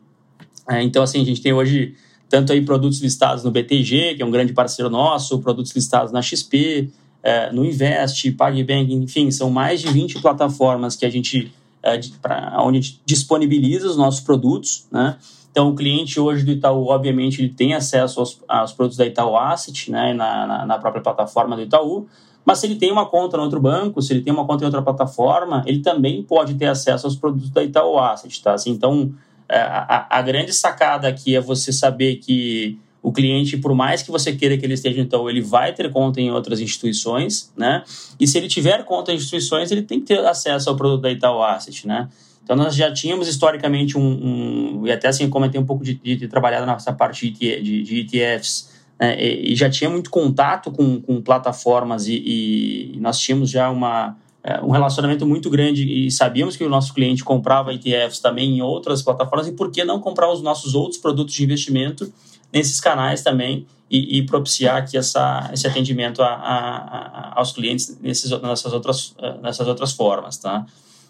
é, 0.69 0.83
então 0.83 1.01
assim 1.01 1.21
a 1.21 1.25
gente 1.25 1.41
tem 1.41 1.53
hoje 1.53 1.95
tanto 2.27 2.51
aí 2.51 2.61
produtos 2.61 2.99
listados 2.99 3.41
no 3.45 3.49
BTG, 3.49 4.15
que 4.15 4.21
é 4.21 4.25
um 4.25 4.29
grande 4.29 4.51
parceiro 4.51 4.89
nosso, 4.89 5.39
produtos 5.39 5.71
listados 5.73 6.11
na 6.11 6.21
XP, 6.21 6.89
é, 7.23 7.49
no 7.49 7.63
Invest, 7.63 8.29
PagBank, 8.33 8.93
enfim, 8.93 9.31
são 9.31 9.49
mais 9.49 9.79
de 9.79 9.87
20 9.87 10.21
plataformas 10.21 10.97
que 10.97 11.05
a 11.05 11.09
gente 11.09 11.49
é, 11.81 11.97
para 12.21 12.61
onde 12.61 12.79
a 12.79 12.81
gente 12.81 13.01
disponibiliza 13.05 13.87
os 13.87 13.95
nossos 13.95 14.19
produtos, 14.19 14.85
né? 14.91 15.15
Então, 15.49 15.69
o 15.69 15.75
cliente 15.75 16.19
hoje 16.19 16.43
do 16.43 16.51
Itaú, 16.51 16.87
obviamente, 16.87 17.41
ele 17.41 17.49
tem 17.49 17.73
acesso 17.73 18.19
aos, 18.19 18.39
aos 18.47 18.73
produtos 18.73 18.97
da 18.97 19.05
Itaú 19.05 19.37
Asset, 19.37 19.91
né, 19.91 20.13
na, 20.13 20.47
na, 20.47 20.65
na 20.65 20.77
própria 20.77 21.01
plataforma 21.01 21.55
do 21.55 21.61
Itaú, 21.61 22.07
mas 22.45 22.59
se 22.59 22.65
ele 22.65 22.75
tem 22.75 22.91
uma 22.91 23.05
conta 23.05 23.37
no 23.37 23.43
outro 23.43 23.59
banco, 23.59 24.01
se 24.01 24.13
ele 24.13 24.21
tem 24.21 24.33
uma 24.33 24.45
conta 24.45 24.63
em 24.63 24.65
outra 24.65 24.81
plataforma, 24.81 25.63
ele 25.65 25.79
também 25.79 26.23
pode 26.23 26.55
ter 26.55 26.65
acesso 26.65 27.05
aos 27.05 27.15
produtos 27.15 27.49
da 27.49 27.63
Itaú 27.63 27.99
Asset, 27.99 28.41
tá? 28.41 28.53
Assim, 28.53 28.71
então, 28.71 29.13
é, 29.47 29.59
a, 29.59 30.07
a, 30.09 30.21
grande 30.21 30.53
sacada 30.53 31.07
aqui 31.07 31.35
é 31.35 31.41
você 31.41 31.71
saber 31.71 32.15
que 32.15 32.79
o 33.01 33.11
cliente, 33.11 33.57
por 33.57 33.73
mais 33.73 34.01
que 34.01 34.11
você 34.11 34.33
queira 34.33 34.57
que 34.57 34.65
ele 34.65 34.75
esteja 34.75 35.01
então, 35.01 35.29
ele 35.29 35.41
vai 35.41 35.73
ter 35.73 35.91
conta 35.91 36.21
em 36.21 36.31
outras 36.31 36.59
instituições, 36.59 37.51
né? 37.55 37.83
E 38.19 38.27
se 38.27 38.37
ele 38.37 38.47
tiver 38.47 38.85
conta 38.85 39.11
em 39.11 39.15
instituições, 39.15 39.71
ele 39.71 39.81
tem 39.81 39.99
que 39.99 40.05
ter 40.07 40.25
acesso 40.25 40.69
ao 40.69 40.75
produto 40.75 41.01
da 41.01 41.11
Itaú 41.11 41.41
Asset, 41.43 41.87
né? 41.87 42.09
Então, 42.43 42.55
nós 42.55 42.75
já 42.75 42.91
tínhamos 42.91 43.27
historicamente 43.27 43.97
um, 43.97 44.81
um 44.81 44.87
e 44.87 44.91
até 44.91 45.07
assim, 45.07 45.29
comentei 45.29 45.59
um 45.59 45.65
pouco 45.65 45.83
de, 45.83 45.93
de, 45.95 46.15
de 46.15 46.27
trabalhar 46.27 46.65
nessa 46.65 46.91
parte 46.91 47.29
de, 47.29 47.61
de, 47.61 47.83
de 47.83 47.99
ETFs, 48.01 48.70
né, 49.01 49.19
e, 49.19 49.55
já 49.55 49.67
tinha 49.67 49.89
muito 49.89 50.11
contato 50.11 50.71
com, 50.71 51.01
com 51.01 51.19
plataformas 51.19 52.05
e, 52.07 52.13
e, 52.13 52.99
nós 52.99 53.17
tínhamos 53.17 53.49
já 53.49 53.67
uma, 53.71 54.15
é, 54.43 54.61
um 54.61 54.69
relacionamento 54.69 55.25
muito 55.25 55.49
grande 55.49 55.91
e 55.91 56.11
sabíamos 56.11 56.55
que 56.55 56.63
o 56.63 56.69
nosso 56.69 56.93
cliente 56.93 57.23
comprava 57.23 57.73
ETFs 57.73 58.19
também 58.19 58.57
em 58.57 58.61
outras 58.61 59.01
plataformas 59.01 59.47
e 59.47 59.53
por 59.53 59.71
que 59.71 59.83
não 59.83 59.99
comprar 59.99 60.31
os 60.31 60.43
nossos 60.43 60.75
outros 60.75 61.01
produtos 61.01 61.33
de 61.33 61.43
investimento 61.43 62.13
nesses 62.53 62.79
canais 62.79 63.23
também 63.23 63.65
e, 63.89 64.19
e 64.19 64.25
propiciar 64.27 64.77
aqui 64.77 64.95
essa, 64.95 65.49
esse 65.51 65.65
atendimento 65.65 66.21
a, 66.21 66.27
a, 66.27 66.77
a, 66.77 67.39
aos 67.39 67.51
clientes 67.53 67.97
nesses, 67.99 68.29
nessas, 68.41 68.71
outras, 68.71 69.15
nessas 69.41 69.67
outras 69.67 69.93
formas, 69.93 70.37
tá? 70.37 70.63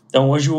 Então, 0.08 0.30
hoje, 0.30 0.50
o, 0.50 0.58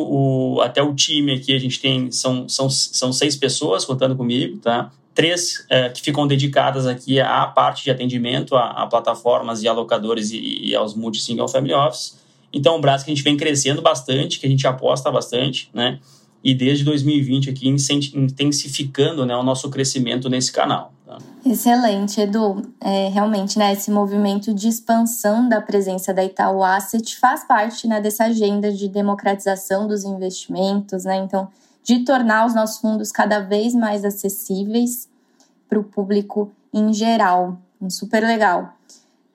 o, 0.57 0.61
até 0.61 0.83
o 0.83 0.95
time 0.95 1.35
aqui, 1.35 1.55
a 1.55 1.59
gente 1.59 1.79
tem, 1.81 2.11
são, 2.11 2.49
são, 2.49 2.71
são 2.71 3.13
seis 3.13 3.37
pessoas 3.37 3.85
contando 3.85 4.17
comigo, 4.17 4.59
tá? 4.59 4.91
Três 5.15 5.67
é, 5.69 5.89
que 5.91 6.01
ficam 6.01 6.27
dedicadas 6.27 6.87
aqui 6.87 7.21
à 7.21 7.47
parte 7.47 7.85
de 7.85 7.91
atendimento 7.91 8.57
a, 8.57 8.71
a 8.71 8.87
plataformas 8.87 9.63
e 9.63 9.69
alocadores 9.69 10.31
e, 10.31 10.69
e 10.69 10.75
aos 10.75 10.95
multi-single 10.95 11.49
family 11.49 11.75
office. 11.75 12.19
Então, 12.53 12.77
um 12.77 12.81
braço 12.81 13.05
que 13.05 13.11
a 13.11 13.15
gente 13.15 13.25
vem 13.25 13.37
crescendo 13.37 13.81
bastante, 13.81 14.39
que 14.39 14.47
a 14.47 14.49
gente 14.49 14.67
aposta 14.67 15.11
bastante, 15.11 15.71
né? 15.73 15.99
E 16.45 16.55
desde 16.55 16.85
2020 16.85 17.51
aqui 17.51 17.69
intensificando 17.69 19.25
né, 19.25 19.37
o 19.37 19.43
nosso 19.45 19.71
crescimento 19.71 20.29
nesse 20.29 20.51
canal. 20.51 20.93
Tá? 21.07 21.19
Excelente, 21.47 22.21
Edu. 22.21 22.63
É, 22.81 23.09
realmente, 23.09 23.59
né, 23.59 23.73
esse 23.73 23.91
movimento 23.91 24.53
de 24.53 24.69
expansão 24.69 25.49
da 25.49 25.61
presença 25.61 26.13
da 26.13 26.25
Itaú 26.25 26.63
Asset 26.65 27.17
faz 27.17 27.45
parte 27.47 27.87
né, 27.87 28.01
dessa 28.01 28.25
agenda 28.25 28.73
de 28.73 28.89
democratização 28.89 29.87
dos 29.87 30.03
investimentos, 30.05 31.05
né? 31.05 31.17
Então, 31.17 31.49
de 31.83 32.05
tornar 32.05 32.47
os 32.47 32.55
nossos 32.55 32.79
fundos 32.79 33.11
cada 33.11 33.41
vez 33.41 33.75
mais 33.75 34.05
acessíveis 34.05 35.09
para 35.69 35.79
o 35.79 35.85
público 35.85 36.51
em 36.73 36.93
geral. 36.93 37.59
Super 37.89 38.23
legal. 38.23 38.75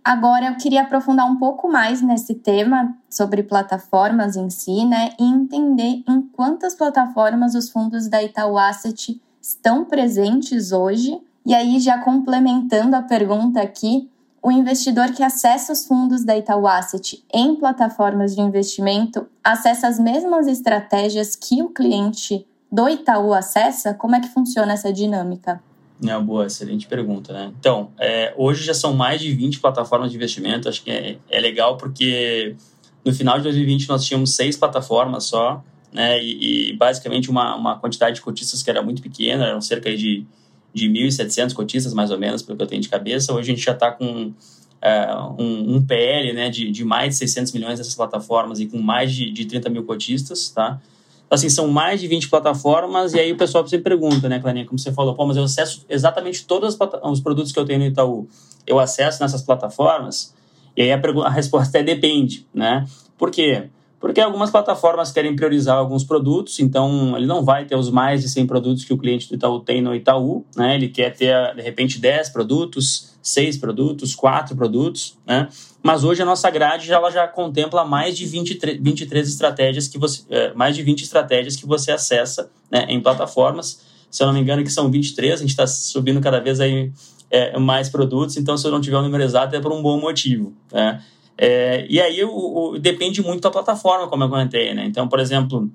Agora 0.03 0.47
eu 0.47 0.55
queria 0.55 0.83
aprofundar 0.83 1.29
um 1.29 1.37
pouco 1.37 1.69
mais 1.69 2.01
nesse 2.01 2.33
tema 2.35 2.95
sobre 3.09 3.43
plataformas 3.43 4.37
em 4.37 4.49
si, 4.49 4.85
né, 4.85 5.09
e 5.19 5.23
entender 5.23 6.03
em 6.07 6.21
quantas 6.31 6.75
plataformas 6.75 7.55
os 7.55 7.69
fundos 7.69 8.07
da 8.07 8.23
Itaú 8.23 8.57
Asset 8.57 9.21
estão 9.41 9.83
presentes 9.83 10.71
hoje 10.71 11.21
e 11.47 11.55
aí, 11.55 11.79
já 11.79 11.97
complementando 11.99 12.93
a 12.93 13.01
pergunta 13.01 13.61
aqui, 13.61 14.11
o 14.41 14.51
investidor 14.51 15.11
que 15.11 15.23
acessa 15.23 15.73
os 15.73 15.85
fundos 15.85 16.23
da 16.23 16.37
Itaú 16.37 16.67
Asset 16.67 17.23
em 17.33 17.55
plataformas 17.55 18.35
de 18.35 18.41
investimento 18.41 19.27
acessa 19.43 19.87
as 19.87 19.99
mesmas 19.99 20.47
estratégias 20.47 21.35
que 21.35 21.61
o 21.61 21.69
cliente 21.69 22.45
do 22.71 22.87
Itaú 22.87 23.33
acessa? 23.33 23.93
Como 23.93 24.15
é 24.15 24.19
que 24.19 24.27
funciona 24.27 24.73
essa 24.73 24.91
dinâmica? 24.91 25.61
É 26.05 26.19
boa, 26.19 26.45
excelente 26.45 26.85
pergunta, 26.85 27.33
né? 27.33 27.51
Então, 27.59 27.89
é, 27.99 28.33
hoje 28.37 28.63
já 28.63 28.73
são 28.73 28.93
mais 28.93 29.19
de 29.19 29.33
20 29.33 29.59
plataformas 29.59 30.11
de 30.11 30.17
investimento, 30.17 30.69
acho 30.69 30.83
que 30.83 30.91
é, 30.91 31.17
é 31.29 31.39
legal 31.39 31.75
porque 31.75 32.55
no 33.03 33.13
final 33.13 33.37
de 33.37 33.43
2020 33.43 33.89
nós 33.89 34.05
tínhamos 34.05 34.35
seis 34.35 34.55
plataformas 34.55 35.23
só, 35.23 35.63
né? 35.91 36.23
E, 36.23 36.69
e 36.69 36.73
basicamente 36.73 37.31
uma, 37.31 37.55
uma 37.55 37.79
quantidade 37.79 38.15
de 38.15 38.21
cotistas 38.21 38.61
que 38.61 38.69
era 38.69 38.81
muito 38.81 39.01
pequena, 39.01 39.47
eram 39.47 39.61
cerca 39.61 39.95
de 39.95 40.25
de 40.73 40.89
1.700 40.89 41.53
cotistas, 41.53 41.93
mais 41.93 42.11
ou 42.11 42.17
menos, 42.17 42.41
pelo 42.41 42.57
que 42.57 42.63
eu 42.63 42.67
tenho 42.67 42.81
de 42.81 42.89
cabeça. 42.89 43.33
Hoje 43.33 43.51
a 43.51 43.55
gente 43.55 43.65
já 43.65 43.71
está 43.71 43.91
com 43.91 44.33
é, 44.81 45.07
um, 45.39 45.75
um, 45.75 45.85
PL 45.85 46.33
né, 46.33 46.49
de, 46.49 46.71
de 46.71 46.83
mais 46.83 47.09
de 47.09 47.15
600 47.15 47.51
milhões 47.53 47.79
dessas 47.79 47.95
plataformas 47.95 48.59
e 48.59 48.67
com 48.67 48.77
mais 48.77 49.13
de, 49.13 49.31
de 49.31 49.45
30 49.45 49.69
mil 49.69 49.83
cotistas, 49.83 50.49
tá? 50.49 50.79
Então, 51.25 51.35
assim, 51.35 51.49
são 51.49 51.67
mais 51.67 51.99
de 51.99 52.07
20 52.07 52.29
plataformas 52.29 53.13
e 53.13 53.19
aí 53.19 53.31
o 53.33 53.37
pessoal 53.37 53.67
sempre 53.67 53.89
pergunta, 53.89 54.29
né, 54.29 54.39
Clarinha, 54.39 54.65
como 54.65 54.79
você 54.79 54.93
falou, 54.93 55.13
pô, 55.13 55.25
mas 55.25 55.35
eu 55.35 55.43
acesso 55.43 55.85
exatamente 55.89 56.45
todos 56.45 56.77
os 57.03 57.19
produtos 57.19 57.51
que 57.51 57.59
eu 57.59 57.65
tenho 57.65 57.79
no 57.79 57.85
Itaú. 57.85 58.29
Eu 58.65 58.79
acesso 58.79 59.21
nessas 59.21 59.41
plataformas? 59.41 60.33
E 60.75 60.83
aí 60.83 60.91
a, 60.91 61.01
a 61.25 61.29
resposta 61.29 61.79
é 61.79 61.83
depende, 61.83 62.45
né? 62.53 62.87
Por 63.17 63.31
quê? 63.31 63.67
Porque 63.99 64.21
algumas 64.21 64.51
plataformas 64.51 65.11
querem 65.11 65.35
priorizar 65.35 65.75
alguns 65.75 66.03
produtos, 66.03 66.59
então 66.59 67.17
ele 67.17 67.25
não 67.25 67.43
vai 67.43 67.65
ter 67.65 67.75
os 67.75 67.89
mais 67.89 68.21
de 68.21 68.29
100 68.29 68.45
produtos 68.45 68.85
que 68.85 68.93
o 68.93 68.97
cliente 68.97 69.27
do 69.27 69.35
Itaú 69.35 69.59
tem 69.59 69.81
no 69.81 69.95
Itaú, 69.95 70.45
né? 70.55 70.75
Ele 70.75 70.87
quer 70.87 71.15
ter, 71.15 71.55
de 71.55 71.61
repente, 71.63 71.99
10 71.99 72.29
produtos, 72.29 73.17
6 73.23 73.57
produtos, 73.57 74.13
4 74.13 74.55
produtos, 74.55 75.17
né? 75.25 75.47
Mas 75.81 76.03
hoje 76.03 76.21
a 76.21 76.25
nossa 76.25 76.49
grade 76.51 76.85
já, 76.85 76.95
ela 76.95 77.09
já 77.09 77.27
contempla 77.27 77.83
mais 77.83 78.15
de 78.15 78.25
23, 78.27 78.79
23 78.79 79.27
estratégias 79.27 79.87
que 79.87 79.97
você, 79.97 80.21
é, 80.29 80.53
mais 80.53 80.75
de 80.75 80.83
20 80.83 81.01
estratégias 81.01 81.55
que 81.55 81.65
você 81.65 81.91
acessa 81.91 82.51
né, 82.69 82.85
em 82.89 83.01
plataformas. 83.01 83.81
Se 84.11 84.21
eu 84.21 84.27
não 84.27 84.33
me 84.33 84.41
engano, 84.41 84.63
que 84.63 84.71
são 84.71 84.91
23, 84.91 85.33
a 85.33 85.37
gente 85.37 85.49
está 85.49 85.65
subindo 85.65 86.21
cada 86.21 86.39
vez 86.39 86.59
aí 86.59 86.91
é, 87.31 87.57
mais 87.57 87.89
produtos, 87.89 88.37
então 88.37 88.57
se 88.57 88.65
eu 88.65 88.71
não 88.71 88.79
tiver 88.79 88.97
o 88.97 89.01
número 89.01 89.23
exato 89.23 89.55
é 89.55 89.59
por 89.59 89.71
um 89.71 89.81
bom 89.81 89.99
motivo, 89.99 90.53
né? 90.71 91.01
É, 91.37 91.85
e 91.87 92.01
aí 92.01 92.23
o, 92.23 92.31
o, 92.31 92.79
depende 92.79 93.21
muito 93.21 93.41
da 93.41 93.51
plataforma, 93.51 94.07
como 94.07 94.23
eu 94.23 94.29
comentei, 94.29 94.73
né? 94.73 94.85
Então, 94.85 95.07
por 95.07 95.19
exemplo, 95.19 95.69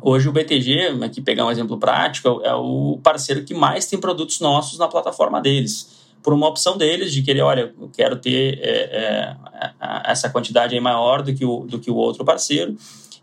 hoje 0.00 0.28
o 0.28 0.32
BTG, 0.32 1.02
aqui 1.04 1.20
pegar 1.20 1.44
um 1.44 1.50
exemplo 1.50 1.76
prático, 1.76 2.40
é 2.44 2.54
o 2.54 2.98
parceiro 3.02 3.42
que 3.42 3.52
mais 3.52 3.86
tem 3.86 3.98
produtos 3.98 4.38
nossos 4.38 4.78
na 4.78 4.86
plataforma 4.86 5.40
deles. 5.40 6.06
Por 6.22 6.32
uma 6.32 6.46
opção 6.48 6.76
deles 6.76 7.12
de 7.12 7.22
querer, 7.22 7.42
olha, 7.42 7.74
eu 7.80 7.88
quero 7.88 8.16
ter 8.16 8.58
é, 8.62 9.36
é, 9.60 9.76
essa 10.04 10.30
quantidade 10.30 10.74
aí 10.74 10.80
maior 10.80 11.22
do 11.22 11.34
que, 11.34 11.44
o, 11.44 11.60
do 11.60 11.78
que 11.80 11.90
o 11.90 11.96
outro 11.96 12.24
parceiro. 12.24 12.76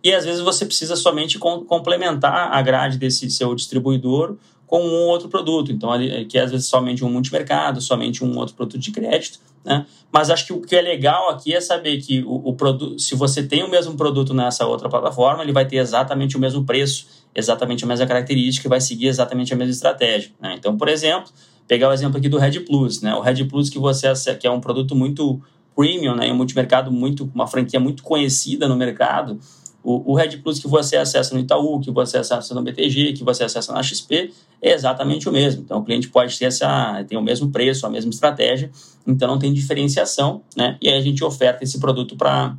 E 0.04 0.14
às 0.14 0.26
vezes 0.26 0.42
você 0.42 0.66
precisa 0.66 0.98
somente 0.98 1.40
com, 1.40 1.64
complementar 1.64 2.52
a 2.52 2.62
grade 2.62 2.98
desse 2.98 3.30
seu 3.30 3.56
distribuidor 3.56 4.36
com 4.68 4.82
um 4.82 5.08
outro 5.08 5.30
produto. 5.30 5.72
Então, 5.72 5.92
que 6.28 6.38
é 6.38 6.42
às 6.42 6.52
vezes 6.52 6.68
somente 6.68 7.06
um 7.06 7.10
multimercado, 7.10 7.80
somente 7.80 8.24
um 8.24 8.38
outro 8.38 8.54
produto 8.54 8.80
de 8.80 8.92
crédito 8.92 9.40
né? 9.64 9.86
Mas 10.12 10.30
acho 10.30 10.46
que 10.46 10.54
o 10.54 10.62
que 10.62 10.76
é 10.76 10.82
legal 10.82 11.30
aqui 11.30 11.54
é 11.54 11.62
saber 11.62 11.98
que 11.98 12.22
o, 12.24 12.50
o 12.50 12.54
produto, 12.54 13.00
se 13.00 13.16
você 13.16 13.42
tem 13.44 13.64
o 13.64 13.70
mesmo 13.70 13.96
produto 13.96 14.34
nessa 14.34 14.66
outra 14.66 14.90
plataforma, 14.90 15.44
ele 15.44 15.52
vai 15.52 15.66
ter 15.66 15.78
exatamente 15.78 16.38
o 16.38 16.40
mesmo 16.40 16.64
preço, 16.66 17.08
exatamente 17.34 17.84
a 17.84 17.88
mesma 17.88 18.06
característica 18.06 18.68
e 18.68 18.70
vai 18.70 18.82
seguir 18.82 19.08
exatamente 19.08 19.54
a 19.54 19.58
mesma 19.58 19.72
estratégia. 19.72 20.32
Né? 20.40 20.56
Então, 20.58 20.78
por 20.78 20.88
exemplo, 20.88 21.32
pegar 21.68 21.90
o 21.90 21.94
exemplo 21.94 22.18
aqui 22.18 22.30
do 22.30 22.38
Red 22.38 22.60
Plus, 22.62 23.02
né? 23.02 23.16
O 23.16 23.22
Red 23.22 23.46
Plus 23.46 23.70
que 23.70 23.80
você 23.80 24.14
que 24.36 24.46
é 24.46 24.52
um 24.52 24.60
produto 24.60 24.96
muito 24.96 25.42
premium, 25.76 26.16
né? 26.16 26.32
Um 26.32 26.36
multimercado 26.36 26.92
muito, 26.92 27.30
uma 27.34 27.48
franquia 27.48 27.80
muito 27.80 28.04
conhecida 28.04 28.68
no 28.68 28.76
mercado 28.76 29.40
o, 29.84 30.12
o 30.12 30.16
Red 30.16 30.38
Plus 30.38 30.60
que 30.60 30.68
você 30.68 30.96
acessa 30.96 31.36
no 31.36 31.42
Itaú, 31.42 31.80
que 31.80 31.92
você 31.92 32.18
acessa 32.18 32.54
no 32.56 32.62
BTG, 32.62 33.14
que 33.14 33.24
você 33.24 33.44
acessa 33.44 33.74
na 33.74 33.84
XP, 33.84 34.34
é 34.62 34.74
exatamente 34.74 35.28
o 35.28 35.32
mesmo. 35.32 35.62
Então, 35.62 35.80
o 35.80 35.84
cliente 35.84 36.10
pode 36.10 36.38
ter, 36.40 36.46
essa, 36.46 37.04
tem 37.08 37.18
o 37.18 37.22
mesmo 37.22 37.52
preço, 37.52 37.86
a 37.86 37.90
mesma 37.90 38.10
estratégia, 38.10 38.72
então 39.06 39.28
não 39.28 39.38
tem 39.38 39.54
diferenciação, 39.54 40.42
né? 40.56 40.78
E 40.82 40.88
aí 40.88 40.98
a 40.98 41.02
gente 41.02 41.24
oferta 41.24 41.64
esse 41.64 41.80
produto 41.80 42.16
para 42.16 42.56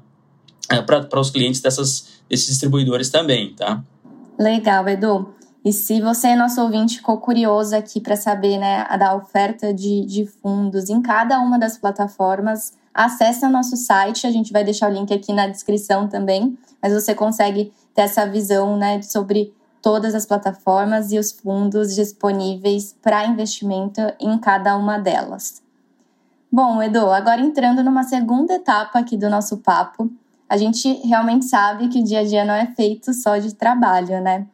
é, 0.71 0.81
para 0.81 1.21
os 1.21 1.31
clientes 1.31 1.61
dessas, 1.61 2.23
desses 2.29 2.47
distribuidores 2.47 3.11
também, 3.11 3.55
tá? 3.55 3.83
Legal, 4.39 4.89
Edu. 4.89 5.35
E 5.65 5.73
se 5.73 6.01
você, 6.01 6.35
nosso 6.35 6.61
ouvinte, 6.61 6.97
ficou 6.97 7.19
curioso 7.19 7.75
aqui 7.75 8.01
para 8.01 8.17
saber 8.17 8.59
né, 8.59 8.85
da 8.99 9.15
oferta 9.15 9.73
de, 9.73 10.05
de 10.05 10.27
fundos 10.27 10.91
em 10.91 11.01
cada 11.01 11.41
uma 11.41 11.59
das 11.59 11.79
plataformas, 11.79 12.75
acesse 12.95 13.45
o 13.45 13.51
nosso 13.51 13.77
site, 13.77 14.27
a 14.27 14.31
gente 14.31 14.53
vai 14.53 14.63
deixar 14.63 14.89
o 14.89 14.95
link 14.95 15.13
aqui 15.13 15.33
na 15.33 15.49
descrição 15.49 16.09
também, 16.09 16.57
mas 16.81 16.93
você 16.93 17.15
consegue 17.15 17.73
ter 17.95 18.03
essa 18.03 18.27
visão 18.27 18.77
né, 18.77 19.03
sobre 19.03 19.53
todas 19.83 20.15
as 20.15 20.25
plataformas 20.25 21.13
e 21.13 21.19
os 21.19 21.33
fundos 21.33 21.95
disponíveis 21.95 22.97
para 23.03 23.27
investimento 23.27 24.01
em 24.19 24.39
cada 24.39 24.77
uma 24.77 24.99
delas. 24.99 25.63
Bom, 26.51 26.81
Edu, 26.81 27.11
agora 27.11 27.41
entrando 27.41 27.83
numa 27.83 28.05
segunda 28.05 28.55
etapa 28.55 29.01
aqui 29.01 29.17
do 29.17 29.29
nosso 29.29 29.59
papo, 29.59 30.11
a 30.49 30.57
gente 30.57 30.89
realmente 31.07 31.47
sabe 31.47 31.89
que 31.89 31.99
o 31.99 32.05
dia 32.05 32.21
a 32.21 32.25
dia 32.25 32.45
não 32.45 32.55
é 32.55 32.67
feito 32.67 33.13
só 33.13 33.39
de 33.39 33.55
trabalho, 33.55 34.21
né? 34.23 34.47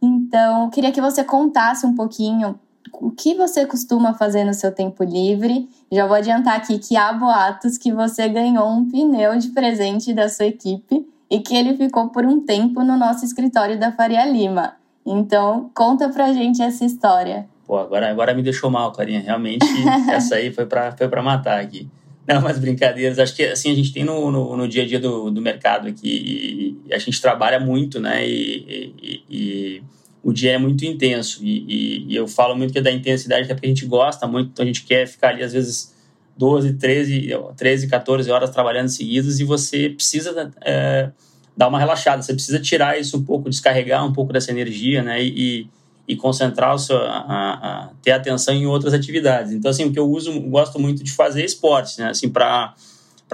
Então, 0.00 0.70
queria 0.70 0.90
que 0.90 1.00
você 1.00 1.22
contasse 1.22 1.86
um 1.86 1.94
pouquinho 1.94 2.58
o 2.92 3.10
que 3.10 3.34
você 3.34 3.66
costuma 3.66 4.14
fazer 4.14 4.44
no 4.44 4.54
seu 4.54 4.72
tempo 4.72 5.02
livre. 5.04 5.68
Já 5.90 6.06
vou 6.06 6.16
adiantar 6.16 6.56
aqui 6.56 6.78
que 6.78 6.96
há 6.96 7.12
boatos 7.12 7.78
que 7.78 7.92
você 7.92 8.28
ganhou 8.28 8.68
um 8.68 8.90
pneu 8.90 9.38
de 9.38 9.48
presente 9.48 10.12
da 10.12 10.28
sua 10.28 10.46
equipe 10.46 11.06
e 11.30 11.40
que 11.40 11.56
ele 11.56 11.76
ficou 11.76 12.10
por 12.10 12.24
um 12.24 12.40
tempo 12.44 12.82
no 12.82 12.96
nosso 12.96 13.24
escritório 13.24 13.78
da 13.78 13.92
Faria 13.92 14.24
Lima. 14.24 14.74
Então, 15.06 15.70
conta 15.74 16.08
pra 16.08 16.32
gente 16.32 16.62
essa 16.62 16.84
história. 16.84 17.46
Pô, 17.66 17.78
agora, 17.78 18.10
agora 18.10 18.34
me 18.34 18.42
deixou 18.42 18.70
mal, 18.70 18.92
Clarinha. 18.92 19.20
Realmente, 19.20 19.66
essa 20.10 20.36
aí 20.36 20.52
foi 20.52 20.66
pra, 20.66 20.92
foi 20.92 21.08
pra 21.08 21.22
matar 21.22 21.60
aqui. 21.60 21.88
Não, 22.26 22.40
mas 22.40 22.58
brincadeiras. 22.58 23.18
Acho 23.18 23.34
que 23.34 23.44
assim, 23.44 23.70
a 23.70 23.74
gente 23.74 23.92
tem 23.92 24.04
no, 24.04 24.30
no, 24.30 24.56
no 24.56 24.68
dia 24.68 24.82
a 24.82 24.86
dia 24.86 24.98
do, 25.00 25.30
do 25.30 25.42
mercado 25.42 25.88
aqui, 25.88 26.78
e 26.86 26.94
a 26.94 26.98
gente 26.98 27.20
trabalha 27.20 27.60
muito, 27.60 28.00
né? 28.00 28.26
E, 28.26 28.94
e, 29.02 29.24
e 29.30 29.82
o 30.24 30.32
dia 30.32 30.52
é 30.52 30.58
muito 30.58 30.86
intenso. 30.86 31.44
E, 31.44 32.06
e, 32.08 32.16
eu 32.16 32.26
falo 32.26 32.56
muito 32.56 32.72
que 32.72 32.78
é 32.78 32.82
da 32.82 32.90
intensidade, 32.90 33.44
até 33.44 33.54
porque 33.54 33.66
a 33.66 33.68
gente 33.68 33.84
gosta 33.84 34.26
muito, 34.26 34.50
então 34.52 34.62
a 34.62 34.66
gente 34.66 34.82
quer 34.82 35.06
ficar 35.06 35.28
ali, 35.28 35.42
às 35.42 35.52
vezes, 35.52 35.94
12, 36.36 36.72
13, 36.72 37.30
13 37.54 37.86
14 37.86 38.30
horas 38.30 38.50
trabalhando 38.50 38.88
seguidas 38.88 39.38
e 39.38 39.44
você 39.44 39.90
precisa 39.90 40.50
é, 40.62 41.10
dar 41.54 41.68
uma 41.68 41.78
relaxada, 41.78 42.22
você 42.22 42.32
precisa 42.32 42.58
tirar 42.58 42.98
isso 42.98 43.18
um 43.18 43.22
pouco, 43.22 43.50
descarregar 43.50 44.04
um 44.04 44.12
pouco 44.12 44.32
dessa 44.32 44.50
energia, 44.50 45.02
né? 45.02 45.22
E, 45.22 45.68
e 46.06 46.16
concentrar 46.16 46.74
o 46.74 46.78
seu, 46.78 46.96
a, 46.98 47.02
a, 47.06 47.90
ter 48.02 48.12
atenção 48.12 48.54
em 48.54 48.66
outras 48.66 48.92
atividades. 48.92 49.52
Então, 49.52 49.70
assim, 49.70 49.84
o 49.84 49.92
que 49.92 49.98
eu 49.98 50.10
uso, 50.10 50.38
gosto 50.40 50.78
muito 50.78 51.04
de 51.04 51.12
fazer 51.12 51.42
é 51.42 51.44
esportes, 51.44 51.98
né? 51.98 52.08
Assim, 52.08 52.28
para 52.28 52.74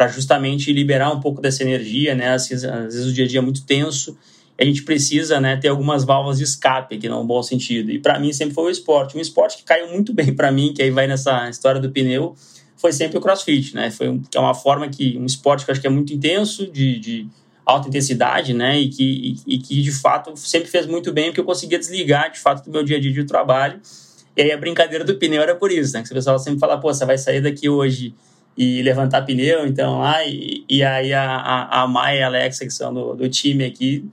justamente 0.09 0.73
liberar 0.73 1.13
um 1.13 1.21
pouco 1.21 1.41
dessa 1.41 1.63
energia, 1.63 2.15
né? 2.15 2.31
Às 2.35 2.49
vezes 2.49 3.07
o 3.07 3.13
dia 3.13 3.25
a 3.25 3.29
dia 3.29 3.39
é 3.39 3.43
muito 3.43 3.65
tenso, 3.65 4.17
a 4.61 4.65
gente 4.65 4.83
precisa, 4.83 5.41
né, 5.41 5.57
ter 5.57 5.69
algumas 5.69 6.05
válvulas 6.05 6.37
de 6.37 6.45
escape 6.45 6.97
aqui 6.97 7.09
no 7.09 7.25
bom 7.25 7.43
sentido. 7.43 7.91
E 7.91 7.99
para 7.99 8.19
mim 8.19 8.31
sempre 8.31 8.55
foi 8.55 8.65
o 8.65 8.71
esporte, 8.71 9.17
um 9.17 9.21
esporte 9.21 9.57
que 9.57 9.65
caiu 9.65 9.89
muito 9.89 10.13
bem 10.15 10.35
para 10.35 10.53
mim, 10.53 10.75
que 10.75 10.83
aí 10.83 10.91
vai 10.91 11.07
nessa 11.07 11.49
história 11.49 11.81
do 11.81 11.91
pneu, 11.91 12.37
foi 12.77 12.93
sempre 12.93 13.17
o 13.17 13.21
crossfit, 13.23 13.75
né? 13.75 13.91
Foi 13.91 14.21
é 14.35 14.39
uma 14.39 14.55
forma 14.55 14.87
que, 14.89 15.17
um 15.17 15.25
esporte 15.25 15.65
que 15.65 15.71
eu 15.71 15.73
acho 15.73 15.81
que 15.81 15.87
é 15.87 15.91
muito 15.91 16.13
intenso, 16.13 16.67
de, 16.67 16.99
de 16.99 17.27
alta 17.65 17.89
intensidade, 17.89 18.53
né? 18.53 18.79
E 18.79 18.89
que, 18.91 19.39
e, 19.47 19.55
e, 19.55 19.59
que 19.59 19.81
de 19.81 19.93
fato 19.93 20.37
sempre 20.37 20.69
fez 20.69 20.85
muito 20.85 21.11
bem, 21.11 21.27
porque 21.27 21.41
eu 21.41 21.45
conseguia 21.45 21.79
desligar 21.79 22.31
de 22.31 22.39
fato 22.39 22.63
do 22.65 22.71
meu 22.71 22.83
dia 22.83 22.99
a 22.99 23.01
dia 23.01 23.13
de 23.13 23.25
trabalho. 23.25 23.81
E 24.37 24.43
aí 24.43 24.53
a 24.53 24.59
brincadeira 24.59 25.05
do 25.05 25.15
pneu 25.15 25.43
era 25.43 25.55
por 25.55 25.73
isso, 25.73 25.95
né? 25.95 26.03
Que 26.03 26.11
o 26.11 26.15
pessoal 26.15 26.39
sempre 26.39 26.59
fala, 26.59 26.79
pô, 26.79 26.93
você 26.93 27.07
vai 27.07 27.17
sair 27.17 27.41
daqui 27.41 27.69
hoje 27.69 28.15
e 28.59 28.83
levantar 28.83 29.23
pneu, 29.23 29.67
então 29.67 30.01
lá, 30.01 30.23
e, 30.27 30.65
e 30.69 30.83
aí 30.83 31.15
a, 31.15 31.23
a, 31.23 31.83
a 31.83 31.87
Maia 31.87 32.19
e 32.19 32.23
a 32.23 32.27
Alexa, 32.27 32.67
que 32.67 32.73
são 32.73 32.93
do, 32.93 33.15
do 33.15 33.29
time 33.29 33.65
aqui, 33.65 34.05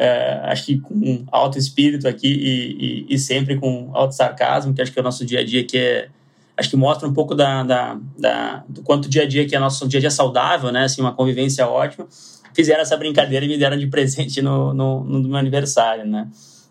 é, 0.00 0.40
acho 0.44 0.66
que 0.66 0.78
com 0.78 1.24
alto 1.32 1.58
espírito 1.58 2.06
aqui 2.06 2.28
e, 2.28 3.06
e, 3.10 3.14
e, 3.14 3.18
sempre 3.18 3.56
com 3.56 3.90
alto 3.92 4.14
sarcasmo, 4.14 4.72
que 4.72 4.80
acho 4.80 4.92
que 4.92 4.98
é 4.98 5.02
o 5.02 5.04
nosso 5.04 5.26
dia 5.26 5.40
a 5.40 5.44
dia 5.44 5.64
que 5.64 5.76
é 5.76 6.08
acho 6.56 6.70
que 6.70 6.76
mostra 6.76 7.08
um 7.08 7.12
pouco 7.12 7.34
da, 7.34 7.64
da, 7.64 7.98
da, 8.16 8.64
do 8.68 8.82
quanto 8.82 9.06
o 9.06 9.08
dia 9.08 9.22
a 9.22 9.26
dia 9.26 9.46
que 9.46 9.56
é 9.56 9.58
nosso 9.58 9.88
dia 9.88 9.98
a 9.98 10.00
dia 10.00 10.10
saudável, 10.10 10.70
né? 10.70 10.84
Assim, 10.84 11.00
uma 11.00 11.12
convivência 11.12 11.66
ótima. 11.66 12.06
Fizeram 12.54 12.80
essa 12.80 12.96
brincadeira 12.96 13.44
e 13.44 13.48
me 13.48 13.58
deram 13.58 13.76
de 13.76 13.86
presente 13.88 14.40
no, 14.40 14.72
no, 14.72 15.04
no 15.04 15.28
meu 15.28 15.36
aniversário, 15.36 16.04
né? 16.04 16.28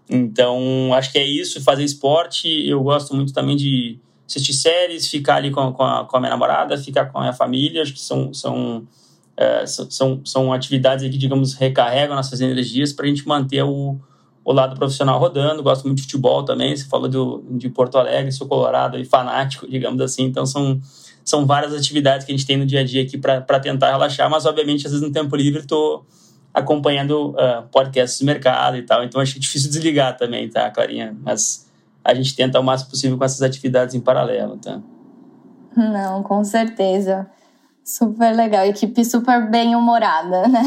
Então, 0.09 0.93
acho 0.93 1.11
que 1.11 1.17
é 1.17 1.25
isso, 1.25 1.61
fazer 1.61 1.83
esporte. 1.83 2.47
Eu 2.67 2.81
gosto 2.81 3.13
muito 3.13 3.33
também 3.33 3.57
de 3.57 3.99
assistir 4.25 4.53
séries, 4.53 5.07
ficar 5.07 5.35
ali 5.35 5.51
com, 5.51 5.73
com, 5.73 5.83
a, 5.83 6.05
com 6.05 6.17
a 6.17 6.19
minha 6.19 6.29
namorada, 6.29 6.77
ficar 6.77 7.05
com 7.05 7.17
a 7.17 7.21
minha 7.21 7.33
família. 7.33 7.81
Acho 7.81 7.93
que 7.93 7.99
são, 7.99 8.33
são, 8.33 8.85
é, 9.37 9.65
são, 9.67 10.19
são 10.25 10.51
atividades 10.51 11.07
que, 11.07 11.17
digamos, 11.17 11.53
recarregam 11.53 12.15
nossas 12.15 12.41
energias 12.41 12.91
para 12.91 13.05
a 13.05 13.07
gente 13.07 13.27
manter 13.27 13.63
o, 13.63 13.99
o 14.43 14.51
lado 14.51 14.75
profissional 14.75 15.19
rodando. 15.19 15.61
Gosto 15.61 15.85
muito 15.85 15.97
de 15.97 16.03
futebol 16.03 16.43
também. 16.43 16.75
Você 16.75 16.85
falou 16.85 17.07
do, 17.07 17.45
de 17.51 17.69
Porto 17.69 17.99
Alegre, 17.99 18.31
sou 18.31 18.47
colorado 18.47 18.97
e 18.97 19.05
fanático, 19.05 19.69
digamos 19.69 20.01
assim. 20.01 20.23
Então, 20.23 20.45
são, 20.45 20.81
são 21.23 21.45
várias 21.45 21.73
atividades 21.73 22.25
que 22.25 22.31
a 22.31 22.35
gente 22.35 22.47
tem 22.47 22.57
no 22.57 22.65
dia 22.65 22.79
a 22.79 22.83
dia 22.83 23.03
aqui 23.03 23.17
para 23.17 23.59
tentar 23.59 23.91
relaxar, 23.91 24.27
mas, 24.29 24.45
obviamente, 24.47 24.87
às 24.87 24.91
vezes 24.91 25.07
no 25.07 25.13
tempo 25.13 25.35
livre 25.35 25.61
estou 25.61 26.03
acompanhando 26.51 27.31
uh, 27.31 27.67
podcasts 27.71 28.19
do 28.19 28.25
mercado 28.25 28.77
e 28.77 28.81
tal. 28.81 29.03
Então, 29.03 29.21
acho 29.21 29.39
difícil 29.39 29.69
desligar 29.69 30.17
também, 30.17 30.49
tá, 30.49 30.71
Clarinha? 30.71 31.15
Mas 31.21 31.69
a 32.03 32.13
gente 32.15 32.35
tenta 32.35 32.59
o 32.59 32.63
máximo 32.63 32.89
possível 32.89 33.17
com 33.17 33.23
essas 33.23 33.43
atividades 33.43 33.93
em 33.93 33.99
paralelo, 33.99 34.57
tá? 34.57 34.81
Não, 35.75 36.23
com 36.23 36.43
certeza. 36.43 37.29
Super 37.87 38.35
legal. 38.35 38.65
Equipe 38.65 39.05
super 39.05 39.49
bem 39.49 39.73
humorada, 39.73 40.45
né? 40.49 40.61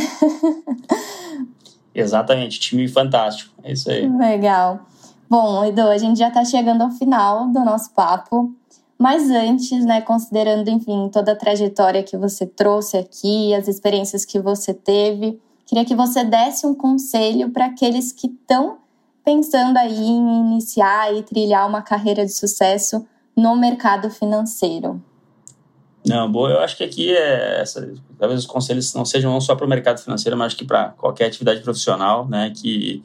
Exatamente, 1.94 2.58
time 2.58 2.88
fantástico. 2.88 3.52
É 3.62 3.72
isso 3.72 3.90
aí. 3.90 4.08
Legal. 4.08 4.80
Bom, 5.28 5.62
Edu, 5.66 5.82
a 5.82 5.98
gente 5.98 6.18
já 6.18 6.28
está 6.28 6.42
chegando 6.46 6.80
ao 6.80 6.90
final 6.90 7.46
do 7.48 7.60
nosso 7.60 7.90
papo. 7.90 8.54
Mas 8.98 9.28
antes, 9.30 9.84
né, 9.84 10.00
considerando, 10.00 10.68
enfim, 10.68 11.10
toda 11.12 11.32
a 11.32 11.36
trajetória 11.36 12.02
que 12.02 12.16
você 12.16 12.46
trouxe 12.46 12.96
aqui, 12.96 13.54
as 13.54 13.68
experiências 13.68 14.24
que 14.24 14.40
você 14.40 14.72
teve, 14.72 15.38
queria 15.66 15.84
que 15.84 15.94
você 15.94 16.24
desse 16.24 16.66
um 16.66 16.74
conselho 16.74 17.50
para 17.50 17.66
aqueles 17.66 18.12
que 18.12 18.28
estão 18.28 18.78
pensando 19.22 19.76
aí 19.76 20.06
em 20.06 20.40
iniciar 20.40 21.14
e 21.14 21.22
trilhar 21.22 21.68
uma 21.68 21.82
carreira 21.82 22.24
de 22.24 22.32
sucesso 22.32 23.06
no 23.36 23.54
mercado 23.56 24.10
financeiro. 24.10 25.02
Não, 26.06 26.30
boa. 26.30 26.50
Eu 26.50 26.60
acho 26.60 26.76
que 26.76 26.84
aqui 26.84 27.10
é 27.14 27.60
essa, 27.60 27.92
talvez 28.18 28.40
os 28.40 28.46
conselhos 28.46 28.92
não 28.94 29.04
sejam 29.04 29.38
só 29.40 29.54
para 29.54 29.66
o 29.66 29.68
mercado 29.68 30.00
financeiro, 30.00 30.36
mas 30.36 30.48
acho 30.48 30.56
que 30.56 30.64
para 30.64 30.90
qualquer 30.90 31.26
atividade 31.26 31.60
profissional, 31.60 32.26
né? 32.28 32.52
Que 32.56 33.02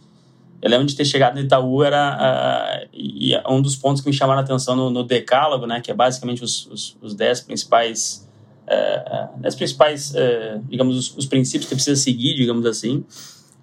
eu 0.62 0.70
lembro 0.70 0.86
de 0.86 0.96
ter 0.96 1.06
chegado 1.06 1.36
no 1.36 1.42
Itaú 1.42 1.84
era 1.84 2.88
uh, 2.90 3.54
um 3.54 3.62
dos 3.62 3.76
pontos 3.76 4.02
que 4.02 4.10
me 4.10 4.16
chamaram 4.16 4.40
a 4.40 4.44
atenção 4.44 4.76
no, 4.76 4.90
no 4.90 5.04
decálogo, 5.04 5.68
né? 5.68 5.82
Que 5.82 5.92
é 5.92 5.94
basicamente 5.94 6.44
os, 6.44 6.66
os, 6.68 6.98
os 7.02 7.14
dez 7.14 7.42
principais 7.42 8.26
uh, 8.66 9.40
dez 9.40 9.56
principais, 9.56 10.12
uh, 10.12 10.64
digamos, 10.68 10.98
os, 10.98 11.18
os, 11.18 11.26
princípios 11.26 11.70
que 11.70 11.76
precisa 11.76 12.00
seguir, 12.00 12.36
digamos 12.36 12.66
assim. 12.66 13.04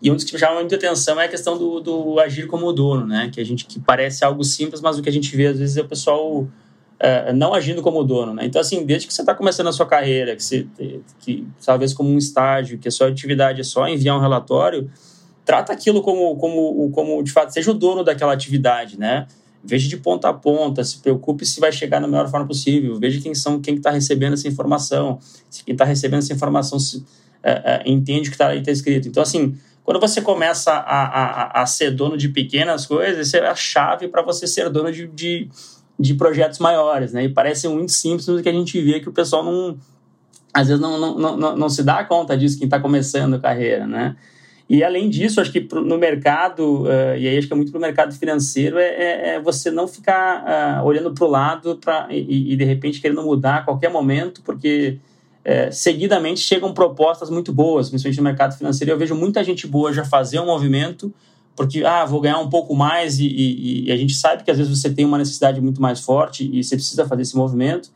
E 0.00 0.10
um 0.10 0.14
dos 0.14 0.24
que 0.24 0.32
me 0.32 0.38
chama 0.38 0.56
muita 0.56 0.74
atenção 0.74 1.20
é 1.20 1.26
a 1.26 1.28
questão 1.28 1.56
do, 1.56 1.80
do 1.80 2.20
agir 2.20 2.46
como 2.46 2.72
dono, 2.72 3.06
né? 3.06 3.30
Que 3.32 3.40
a 3.40 3.44
gente 3.44 3.64
que 3.66 3.78
parece 3.80 4.24
algo 4.24 4.42
simples, 4.44 4.80
mas 4.80 4.98
o 4.98 5.02
que 5.02 5.08
a 5.08 5.12
gente 5.12 5.34
vê 5.36 5.46
às 5.46 5.58
vezes 5.58 5.76
é 5.76 5.80
o 5.80 5.88
pessoal 5.88 6.48
é, 7.02 7.32
não 7.32 7.52
agindo 7.52 7.82
como 7.82 8.04
dono, 8.04 8.32
né? 8.32 8.47
Então, 8.47 8.60
assim, 8.60 8.86
desde 8.86 9.08
que 9.08 9.12
você 9.12 9.23
está 9.23 9.34
começando 9.34 9.67
a 9.67 9.73
sua 9.73 9.84
carreira, 9.84 10.36
que 10.36 10.45
você, 10.45 10.69
que 11.19 11.45
talvez 11.67 11.93
como 11.93 12.08
um 12.08 12.17
estágio, 12.17 12.78
que 12.78 12.86
a 12.86 12.93
sua 12.93 13.08
atividade 13.08 13.60
é 13.60 13.65
só 13.65 13.88
enviar 13.88 14.17
um 14.17 14.21
relatório, 14.21 14.88
trata 15.45 15.73
aquilo 15.73 16.00
como, 16.00 16.36
como, 16.36 16.91
como 16.93 17.21
de 17.25 17.32
fato, 17.32 17.52
seja 17.52 17.73
o 17.73 17.75
dono 17.75 18.04
daquela 18.04 18.32
atividade, 18.32 18.97
né? 18.97 19.26
Veja 19.65 19.88
de 19.88 19.97
ponta 19.97 20.28
a 20.28 20.32
ponta, 20.32 20.84
se 20.84 20.99
preocupe 20.99 21.45
se 21.45 21.58
vai 21.58 21.73
chegar 21.73 22.00
da 22.00 22.06
melhor 22.06 22.28
forma 22.30 22.47
possível, 22.47 22.97
veja 23.00 23.21
quem 23.21 23.34
são, 23.34 23.60
quem 23.60 23.75
está 23.75 23.91
recebendo 23.91 24.34
essa 24.34 24.47
informação, 24.47 25.19
se 25.50 25.65
quem 25.65 25.73
está 25.73 25.84
recebendo 25.84 26.21
essa 26.21 26.32
informação 26.32 26.78
se, 26.78 27.04
é, 27.43 27.82
é, 27.84 27.91
entende 27.91 28.28
o 28.28 28.30
que 28.30 28.36
está 28.36 28.49
aí 28.49 28.62
tá 28.62 28.71
escrito. 28.71 29.08
Então, 29.08 29.25
assim, 29.25 29.56
quando 29.82 29.99
você 29.99 30.21
começa 30.21 30.71
a, 30.71 31.02
a, 31.04 31.62
a 31.62 31.67
ser 31.67 31.91
dono 31.91 32.17
de 32.17 32.28
pequenas 32.28 32.86
coisas, 32.86 33.26
isso 33.26 33.36
é 33.36 33.49
a 33.49 33.56
chave 33.56 34.06
para 34.06 34.23
você 34.23 34.47
ser 34.47 34.71
dono 34.71 34.93
de, 34.93 35.08
de 35.08 35.49
de 36.02 36.15
projetos 36.15 36.58
maiores, 36.58 37.12
né? 37.12 37.25
E 37.25 37.28
parece 37.28 37.69
muito 37.69 37.93
simples, 37.93 38.26
mas 38.28 38.43
que 38.43 38.49
a 38.49 38.52
gente 38.52 38.80
vê 38.82 38.99
que 38.99 39.08
o 39.08 39.12
pessoal 39.12 39.45
não, 39.45 39.78
às 40.52 40.67
vezes 40.67 40.82
não, 40.82 40.99
não, 40.99 41.36
não, 41.36 41.56
não 41.56 41.69
se 41.69 41.82
dá 41.82 42.04
conta 42.04 42.36
disso, 42.36 42.58
quem 42.58 42.67
está 42.67 42.80
começando 42.80 43.34
a 43.34 43.38
carreira, 43.38 43.86
né? 43.86 44.17
E 44.69 44.82
além 44.82 45.08
disso, 45.08 45.41
acho 45.41 45.52
que 45.52 45.69
no 45.73 45.99
mercado, 45.99 46.82
uh, 46.82 47.17
e 47.17 47.28
aí 47.28 47.38
acho 47.38 47.47
que 47.47 47.52
é 47.52 47.56
muito 47.56 47.71
para 47.71 47.78
o 47.78 47.80
mercado 47.80 48.15
financeiro, 48.15 48.78
é, 48.78 48.88
é, 48.88 49.28
é, 49.34 49.41
você 49.41 49.71
não 49.71 49.86
ficar 49.86 50.80
uh, 50.82 50.86
olhando 50.86 51.12
para 51.12 51.25
o 51.25 51.28
lado 51.28 51.76
pra, 51.76 52.08
e, 52.10 52.52
e, 52.52 52.56
de 52.56 52.65
repente 52.65 53.00
querendo 53.00 53.23
mudar 53.23 53.56
a 53.56 53.62
qualquer 53.62 53.91
momento, 53.91 54.41
porque 54.43 54.99
uh, 55.45 55.73
seguidamente 55.73 56.41
chegam 56.41 56.73
propostas 56.73 57.28
muito 57.28 57.52
boas, 57.52 57.91
principalmente 57.91 58.19
no 58.19 58.25
mercado 58.25 58.56
financeiro. 58.56 58.93
Eu 58.93 58.99
vejo 58.99 59.15
muita 59.15 59.45
gente 59.45 59.67
boa 59.67 59.93
já 59.93 60.04
fazer 60.04 60.41
um 60.41 60.47
movimento 60.47 61.12
porque, 61.54 61.84
ah, 61.84 62.04
vou 62.04 62.21
ganhar 62.21 62.38
um 62.38 62.49
pouco 62.49 62.75
mais 62.75 63.19
e, 63.19 63.26
e, 63.26 63.86
e, 63.86 63.93
a 63.93 63.97
gente 63.97 64.15
sabe 64.15 64.43
que 64.43 64.50
às 64.50 64.56
vezes 64.56 64.76
você 64.76 64.91
tem 64.91 65.04
uma 65.04 65.19
necessidade 65.19 65.60
muito 65.60 65.82
mais 65.82 66.00
forte 66.00 66.49
e 66.50 66.65
você 66.65 66.76
precisa 66.76 67.06
fazer 67.06 67.23
esse 67.23 67.36
movimento. 67.36 67.91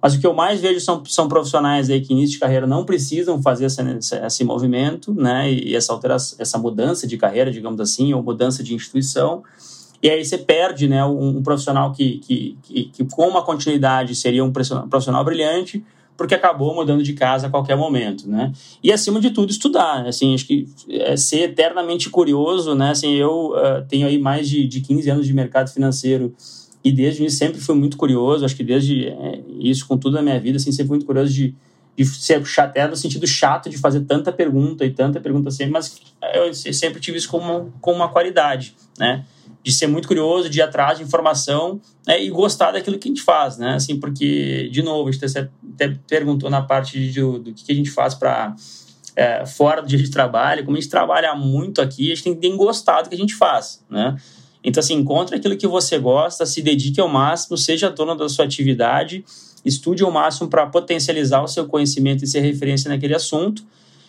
Mas 0.00 0.14
o 0.14 0.20
que 0.20 0.26
eu 0.26 0.32
mais 0.32 0.60
vejo 0.60 0.80
são, 0.80 1.04
são 1.04 1.26
profissionais 1.26 1.90
aí 1.90 2.00
que 2.00 2.12
início 2.12 2.34
de 2.34 2.38
carreira 2.38 2.66
não 2.66 2.84
precisam 2.84 3.42
fazer 3.42 3.64
essa, 3.64 3.82
esse 4.24 4.44
movimento, 4.44 5.12
né, 5.12 5.50
e 5.50 5.74
essa 5.74 5.92
alteração, 5.92 6.38
essa 6.40 6.56
mudança 6.56 7.06
de 7.06 7.16
carreira, 7.16 7.50
digamos 7.50 7.80
assim, 7.80 8.14
ou 8.14 8.22
mudança 8.22 8.62
de 8.62 8.74
instituição. 8.74 9.42
E 10.00 10.08
aí 10.08 10.24
você 10.24 10.38
perde, 10.38 10.86
né, 10.86 11.04
um, 11.04 11.38
um 11.38 11.42
profissional 11.42 11.92
que, 11.92 12.18
que, 12.18 12.58
que, 12.62 12.84
que, 12.84 13.04
com 13.06 13.26
uma 13.26 13.42
continuidade 13.42 14.14
seria 14.14 14.44
um 14.44 14.52
profissional 14.52 15.24
brilhante, 15.24 15.84
porque 16.18 16.34
acabou 16.34 16.74
mudando 16.74 17.00
de 17.00 17.12
casa 17.12 17.46
a 17.46 17.50
qualquer 17.50 17.76
momento, 17.76 18.28
né? 18.28 18.52
E 18.82 18.90
acima 18.92 19.20
de 19.20 19.30
tudo 19.30 19.52
estudar, 19.52 20.04
assim, 20.04 20.34
acho 20.34 20.44
que 20.44 20.68
é 20.90 21.16
ser 21.16 21.42
eternamente 21.42 22.10
curioso, 22.10 22.74
né? 22.74 22.90
Assim, 22.90 23.14
eu 23.14 23.52
uh, 23.52 23.86
tenho 23.88 24.04
aí 24.04 24.18
mais 24.18 24.48
de, 24.48 24.66
de 24.66 24.80
15 24.80 25.10
anos 25.10 25.26
de 25.26 25.32
mercado 25.32 25.70
financeiro 25.70 26.34
e 26.82 26.90
desde 26.90 27.24
isso 27.24 27.36
sempre 27.36 27.60
fui 27.60 27.76
muito 27.76 27.96
curioso, 27.96 28.44
acho 28.44 28.56
que 28.56 28.64
desde 28.64 29.06
é, 29.06 29.40
isso 29.60 29.86
com 29.86 29.96
tudo 29.96 30.14
na 30.14 30.22
minha 30.22 30.40
vida, 30.40 30.56
assim, 30.56 30.72
sempre 30.72 30.88
fui 30.88 30.96
muito 30.96 31.06
curioso 31.06 31.32
de, 31.32 31.54
de 31.96 32.04
ser 32.04 32.44
chato, 32.44 32.76
no 32.90 32.96
sentido 32.96 33.24
chato 33.24 33.70
de 33.70 33.78
fazer 33.78 34.00
tanta 34.00 34.32
pergunta 34.32 34.84
e 34.84 34.90
tanta 34.90 35.20
pergunta 35.20 35.52
sempre, 35.52 35.72
mas 35.72 36.00
eu 36.34 36.52
sempre 36.52 37.00
tive 37.00 37.18
isso 37.18 37.28
como, 37.28 37.72
como 37.80 37.98
uma 37.98 38.08
qualidade, 38.08 38.74
né? 38.98 39.24
De 39.68 39.74
ser 39.74 39.86
muito 39.86 40.08
curioso, 40.08 40.48
de 40.48 40.60
ir 40.60 40.62
atrás 40.62 40.96
de 40.96 41.04
informação 41.04 41.78
né, 42.06 42.24
e 42.24 42.30
gostar 42.30 42.72
daquilo 42.72 42.98
que 42.98 43.06
a 43.06 43.10
gente 43.10 43.20
faz, 43.20 43.58
né? 43.58 43.74
Assim, 43.74 44.00
porque, 44.00 44.70
de 44.72 44.80
novo, 44.80 45.10
a 45.10 45.12
gente 45.12 45.26
até 45.26 45.94
perguntou 46.08 46.48
na 46.48 46.62
parte 46.62 46.98
de, 46.98 47.20
do, 47.20 47.38
do 47.38 47.52
que 47.52 47.70
a 47.70 47.74
gente 47.74 47.90
faz 47.90 48.14
para 48.14 48.56
é, 49.14 49.44
fora 49.44 49.82
do 49.82 49.88
dia 49.88 49.98
de 49.98 50.08
trabalho, 50.08 50.64
como 50.64 50.74
a 50.74 50.80
gente 50.80 50.88
trabalha 50.88 51.34
muito 51.34 51.82
aqui, 51.82 52.10
a 52.10 52.14
gente 52.14 52.34
tem 52.34 52.52
que 52.52 52.56
gostado 52.56 53.02
do 53.02 53.08
que 53.10 53.14
a 53.14 53.18
gente 53.18 53.34
faz, 53.34 53.84
né? 53.90 54.16
Então, 54.64 54.80
assim, 54.80 54.94
encontre 54.94 55.36
aquilo 55.36 55.54
que 55.54 55.66
você 55.66 55.98
gosta, 55.98 56.46
se 56.46 56.62
dedique 56.62 56.98
ao 56.98 57.08
máximo, 57.08 57.54
seja 57.58 57.90
dono 57.90 58.14
da 58.14 58.26
sua 58.26 58.46
atividade, 58.46 59.22
estude 59.66 60.02
ao 60.02 60.10
máximo 60.10 60.48
para 60.48 60.66
potencializar 60.66 61.42
o 61.42 61.46
seu 61.46 61.66
conhecimento 61.68 62.24
e 62.24 62.26
ser 62.26 62.40
referência 62.40 62.88
naquele 62.88 63.14
assunto 63.14 63.62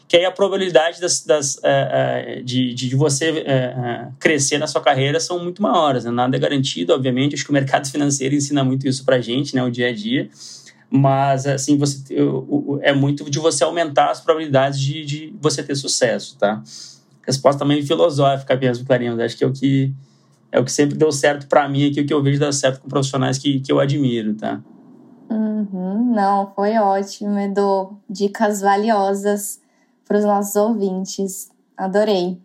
que 0.09 0.17
aí 0.17 0.25
a 0.25 0.31
probabilidade 0.31 0.99
das, 0.99 1.23
das, 1.23 1.59
é, 1.61 2.41
de, 2.43 2.73
de 2.73 2.95
você 2.95 3.43
é, 3.45 4.07
crescer 4.19 4.57
na 4.57 4.65
sua 4.65 4.81
carreira 4.81 5.19
são 5.19 5.37
muito 5.37 5.61
maiores. 5.61 6.03
Né? 6.03 6.09
Nada 6.09 6.35
é 6.35 6.39
garantido, 6.39 6.93
obviamente. 6.93 7.35
Acho 7.35 7.43
que 7.43 7.51
o 7.51 7.53
mercado 7.53 7.87
financeiro 7.91 8.33
ensina 8.33 8.63
muito 8.63 8.87
isso 8.87 9.05
para 9.05 9.21
gente, 9.21 9.55
né? 9.55 9.61
o 9.63 9.69
dia 9.69 9.89
a 9.89 9.93
dia. 9.93 10.27
Mas, 10.89 11.45
assim, 11.45 11.77
você, 11.77 12.03
é 12.81 12.91
muito 12.91 13.29
de 13.29 13.37
você 13.37 13.63
aumentar 13.63 14.09
as 14.09 14.19
probabilidades 14.19 14.79
de, 14.79 15.05
de 15.05 15.33
você 15.39 15.61
ter 15.61 15.75
sucesso, 15.75 16.35
tá? 16.39 16.63
Resposta 17.21 17.59
também 17.59 17.83
filosófica 17.83 18.55
mesmo, 18.55 18.87
Clarinha. 18.87 19.13
Acho 19.23 19.37
que 19.37 19.43
é 19.43 19.47
o 19.47 19.53
que, 19.53 19.93
é 20.51 20.59
o 20.59 20.65
que 20.65 20.71
sempre 20.71 20.97
deu 20.97 21.11
certo 21.11 21.45
para 21.45 21.69
mim 21.69 21.87
aqui, 21.87 22.01
o 22.01 22.05
que 22.07 22.13
eu 22.13 22.23
vejo 22.23 22.39
dar 22.39 22.51
certo 22.51 22.81
com 22.81 22.89
profissionais 22.89 23.37
que, 23.37 23.59
que 23.59 23.71
eu 23.71 23.79
admiro, 23.79 24.33
tá? 24.33 24.59
Uhum, 25.29 26.15
não, 26.15 26.51
foi 26.55 26.75
ótimo, 26.79 27.37
Edu. 27.37 27.95
Dicas 28.09 28.61
valiosas 28.61 29.59
para 30.09 30.17
os 30.17 30.25
nossos 30.25 30.55
ouvintes. 30.55 31.51
Adorei. 31.77 32.41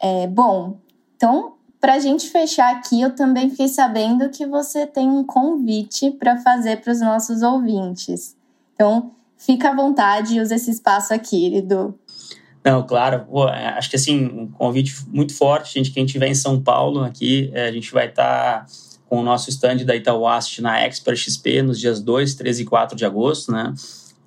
É, 0.00 0.28
bom, 0.28 0.78
então, 1.16 1.54
para 1.80 1.94
a 1.94 1.98
gente 1.98 2.28
fechar 2.28 2.72
aqui, 2.72 3.00
eu 3.00 3.16
também 3.16 3.50
fiquei 3.50 3.66
sabendo 3.66 4.30
que 4.30 4.46
você 4.46 4.86
tem 4.86 5.10
um 5.10 5.24
convite 5.24 6.12
para 6.12 6.38
fazer 6.38 6.80
para 6.80 6.92
os 6.92 7.00
nossos 7.00 7.42
ouvintes. 7.42 8.36
Então, 8.74 9.10
fica 9.36 9.70
à 9.70 9.74
vontade 9.74 10.36
e 10.36 10.40
use 10.40 10.54
esse 10.54 10.70
espaço 10.70 11.12
aqui, 11.12 11.56
Edu. 11.56 11.98
Não, 12.64 12.86
claro. 12.86 13.26
Pô, 13.28 13.48
é, 13.48 13.66
acho 13.70 13.90
que 13.90 13.96
assim, 13.96 14.26
um 14.26 14.46
convite 14.46 14.94
muito 15.08 15.34
forte, 15.34 15.74
gente. 15.74 15.90
Quem 15.90 16.04
estiver 16.04 16.28
em 16.28 16.34
São 16.34 16.62
Paulo 16.62 17.02
aqui, 17.02 17.50
é, 17.54 17.66
a 17.66 17.72
gente 17.72 17.92
vai 17.92 18.08
estar 18.08 18.64
tá 18.64 18.66
com 19.08 19.18
o 19.18 19.22
nosso 19.24 19.50
stand 19.50 19.78
da 19.78 19.96
Itaúast 19.96 20.62
na 20.62 20.78
Expert 20.80 21.16
XP 21.16 21.62
nos 21.62 21.80
dias 21.80 22.00
2, 22.00 22.34
13 22.34 22.62
e 22.62 22.64
4 22.66 22.96
de 22.96 23.04
agosto, 23.04 23.50
né? 23.50 23.74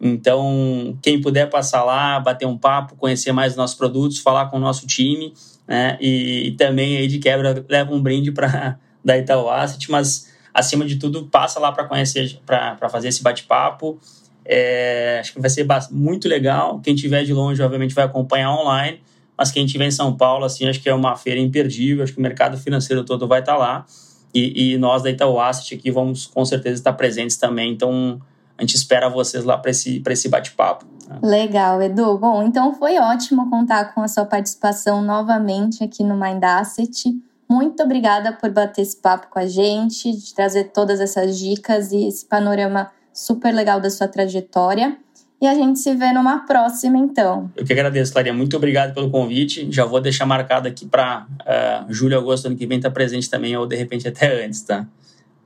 Então, 0.01 0.97
quem 0.99 1.21
puder 1.21 1.47
passar 1.47 1.83
lá, 1.83 2.19
bater 2.19 2.47
um 2.47 2.57
papo, 2.57 2.95
conhecer 2.95 3.31
mais 3.31 3.55
nossos 3.55 3.77
produtos, 3.77 4.17
falar 4.17 4.47
com 4.47 4.57
o 4.57 4.59
nosso 4.59 4.87
time, 4.87 5.31
né? 5.67 5.95
E, 6.01 6.47
e 6.47 6.51
também 6.53 6.97
aí 6.97 7.07
de 7.07 7.19
quebra 7.19 7.63
leva 7.69 7.93
um 7.93 8.01
brinde 8.01 8.31
para 8.31 8.79
da 9.05 9.15
Itaú 9.15 9.47
Asset, 9.47 9.91
mas 9.91 10.31
acima 10.51 10.85
de 10.85 10.95
tudo 10.95 11.27
passa 11.27 11.59
lá 11.59 11.71
para 11.71 11.85
conhecer, 11.85 12.39
para 12.45 12.89
fazer 12.89 13.09
esse 13.09 13.21
bate-papo. 13.21 13.99
É, 14.43 15.19
acho 15.19 15.33
que 15.33 15.39
vai 15.39 15.51
ser 15.51 15.67
muito 15.91 16.27
legal. 16.27 16.79
Quem 16.79 16.95
tiver 16.95 17.23
de 17.23 17.31
longe, 17.31 17.61
obviamente, 17.61 17.93
vai 17.93 18.05
acompanhar 18.05 18.51
online, 18.51 18.99
mas 19.37 19.51
quem 19.51 19.67
tiver 19.67 19.85
em 19.85 19.91
São 19.91 20.17
Paulo, 20.17 20.45
assim, 20.45 20.67
acho 20.67 20.81
que 20.81 20.89
é 20.89 20.93
uma 20.95 21.15
feira 21.15 21.39
imperdível. 21.39 22.03
Acho 22.03 22.13
que 22.13 22.19
o 22.19 22.23
mercado 22.23 22.57
financeiro 22.57 23.03
todo 23.03 23.27
vai 23.27 23.41
estar 23.41 23.53
tá 23.53 23.57
lá. 23.59 23.85
E, 24.33 24.73
e 24.73 24.77
nós 24.79 25.03
da 25.03 25.11
Itaú 25.11 25.39
Asset 25.39 25.75
aqui 25.75 25.91
vamos 25.91 26.25
com 26.25 26.43
certeza 26.43 26.75
estar 26.75 26.93
presentes 26.93 27.37
também. 27.37 27.71
Então, 27.71 28.19
a 28.61 28.63
gente 28.63 28.75
espera 28.75 29.09
vocês 29.09 29.43
lá 29.43 29.57
para 29.57 29.71
esse, 29.71 30.03
esse 30.07 30.29
bate-papo. 30.29 30.85
Legal, 31.21 31.81
Edu. 31.81 32.15
Bom, 32.19 32.43
então 32.43 32.75
foi 32.75 32.99
ótimo 32.99 33.49
contar 33.49 33.93
com 33.95 34.01
a 34.01 34.07
sua 34.07 34.23
participação 34.23 35.01
novamente 35.01 35.83
aqui 35.83 36.03
no 36.03 36.15
Mind 36.15 36.43
Asset. 36.43 37.11
Muito 37.49 37.81
obrigada 37.81 38.31
por 38.31 38.51
bater 38.51 38.83
esse 38.83 38.95
papo 38.95 39.27
com 39.31 39.39
a 39.39 39.47
gente, 39.47 40.15
de 40.15 40.33
trazer 40.35 40.65
todas 40.65 41.01
essas 41.01 41.39
dicas 41.39 41.91
e 41.91 42.07
esse 42.07 42.23
panorama 42.23 42.91
super 43.11 43.51
legal 43.51 43.81
da 43.81 43.89
sua 43.89 44.07
trajetória. 44.07 44.95
E 45.41 45.47
a 45.47 45.55
gente 45.55 45.79
se 45.79 45.95
vê 45.95 46.13
numa 46.13 46.45
próxima, 46.45 46.99
então. 46.99 47.49
Eu 47.57 47.65
que 47.65 47.73
agradeço, 47.73 48.13
Clarinha. 48.13 48.35
Muito 48.35 48.55
obrigado 48.55 48.93
pelo 48.93 49.09
convite. 49.09 49.67
Já 49.71 49.85
vou 49.85 49.99
deixar 49.99 50.27
marcado 50.27 50.67
aqui 50.67 50.85
para 50.85 51.25
uh, 51.27 51.43
eh, 51.47 51.85
julho, 51.89 52.15
agosto, 52.15 52.45
ano 52.45 52.55
que 52.55 52.67
vem, 52.67 52.77
estar 52.77 52.89
tá 52.89 52.93
presente 52.93 53.27
também, 53.27 53.57
ou 53.57 53.65
de 53.65 53.75
repente 53.75 54.07
até 54.07 54.45
antes, 54.45 54.61
tá? 54.61 54.85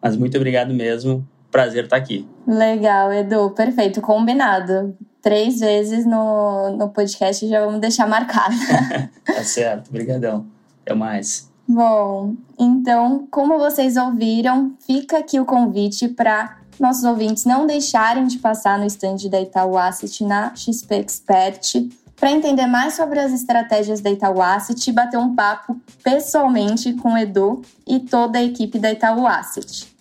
Mas 0.01 0.17
muito 0.17 0.35
obrigado 0.35 0.73
mesmo. 0.73 1.25
Prazer 1.55 1.85
estar 1.85 1.95
tá 1.95 2.03
aqui. 2.03 2.27
Legal, 2.45 3.13
Edu. 3.13 3.49
Perfeito. 3.51 4.01
Combinado. 4.01 4.93
Três 5.21 5.61
vezes 5.61 6.05
no, 6.05 6.75
no 6.75 6.89
podcast 6.89 7.47
já 7.47 7.63
vamos 7.63 7.79
deixar 7.79 8.05
marcado. 8.05 8.53
tá 9.23 9.41
certo. 9.41 9.87
Obrigadão. 9.87 10.45
Até 10.81 10.93
mais. 10.93 11.49
Bom, 11.65 12.35
então, 12.59 13.25
como 13.31 13.57
vocês 13.57 13.95
ouviram, 13.95 14.75
fica 14.85 15.19
aqui 15.19 15.39
o 15.39 15.45
convite 15.45 16.09
para 16.09 16.57
nossos 16.77 17.05
ouvintes 17.05 17.45
não 17.45 17.65
deixarem 17.65 18.27
de 18.27 18.37
passar 18.37 18.77
no 18.77 18.85
stand 18.85 19.29
da 19.29 19.39
Itaú 19.39 19.77
Asset 19.77 20.25
na 20.25 20.53
XP 20.53 20.93
Expert 20.95 21.89
para 22.17 22.31
entender 22.31 22.67
mais 22.67 22.95
sobre 22.95 23.17
as 23.17 23.31
estratégias 23.31 24.01
da 24.01 24.11
Itaú 24.11 24.41
Asset 24.41 24.89
e 24.89 24.93
bater 24.93 25.17
um 25.17 25.33
papo 25.33 25.79
pessoalmente 26.03 26.91
com 26.95 27.13
o 27.13 27.17
Edu 27.17 27.61
e 27.87 28.01
toda 28.01 28.39
a 28.39 28.43
equipe 28.43 28.77
da 28.77 28.91
Itaú 28.91 29.25
Asset. 29.25 29.94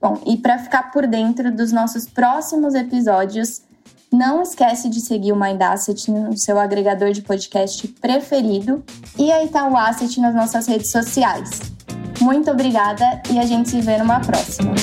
Bom, 0.00 0.20
e 0.26 0.36
para 0.36 0.58
ficar 0.58 0.90
por 0.90 1.06
dentro 1.06 1.52
dos 1.54 1.72
nossos 1.72 2.06
próximos 2.06 2.74
episódios, 2.74 3.62
não 4.10 4.42
esquece 4.42 4.88
de 4.88 5.00
seguir 5.00 5.32
o 5.32 5.36
Mind 5.36 5.60
Asset 5.60 6.10
no 6.10 6.36
seu 6.36 6.58
agregador 6.58 7.12
de 7.12 7.22
podcast 7.22 7.86
preferido 8.00 8.82
e 9.18 9.30
a 9.30 9.44
Itaú 9.44 9.76
Asset 9.76 10.20
nas 10.20 10.34
nossas 10.34 10.66
redes 10.66 10.90
sociais. 10.90 11.60
Muito 12.20 12.50
obrigada 12.50 13.22
e 13.30 13.38
a 13.38 13.44
gente 13.44 13.68
se 13.68 13.80
vê 13.80 13.98
numa 13.98 14.20
próxima. 14.20 14.74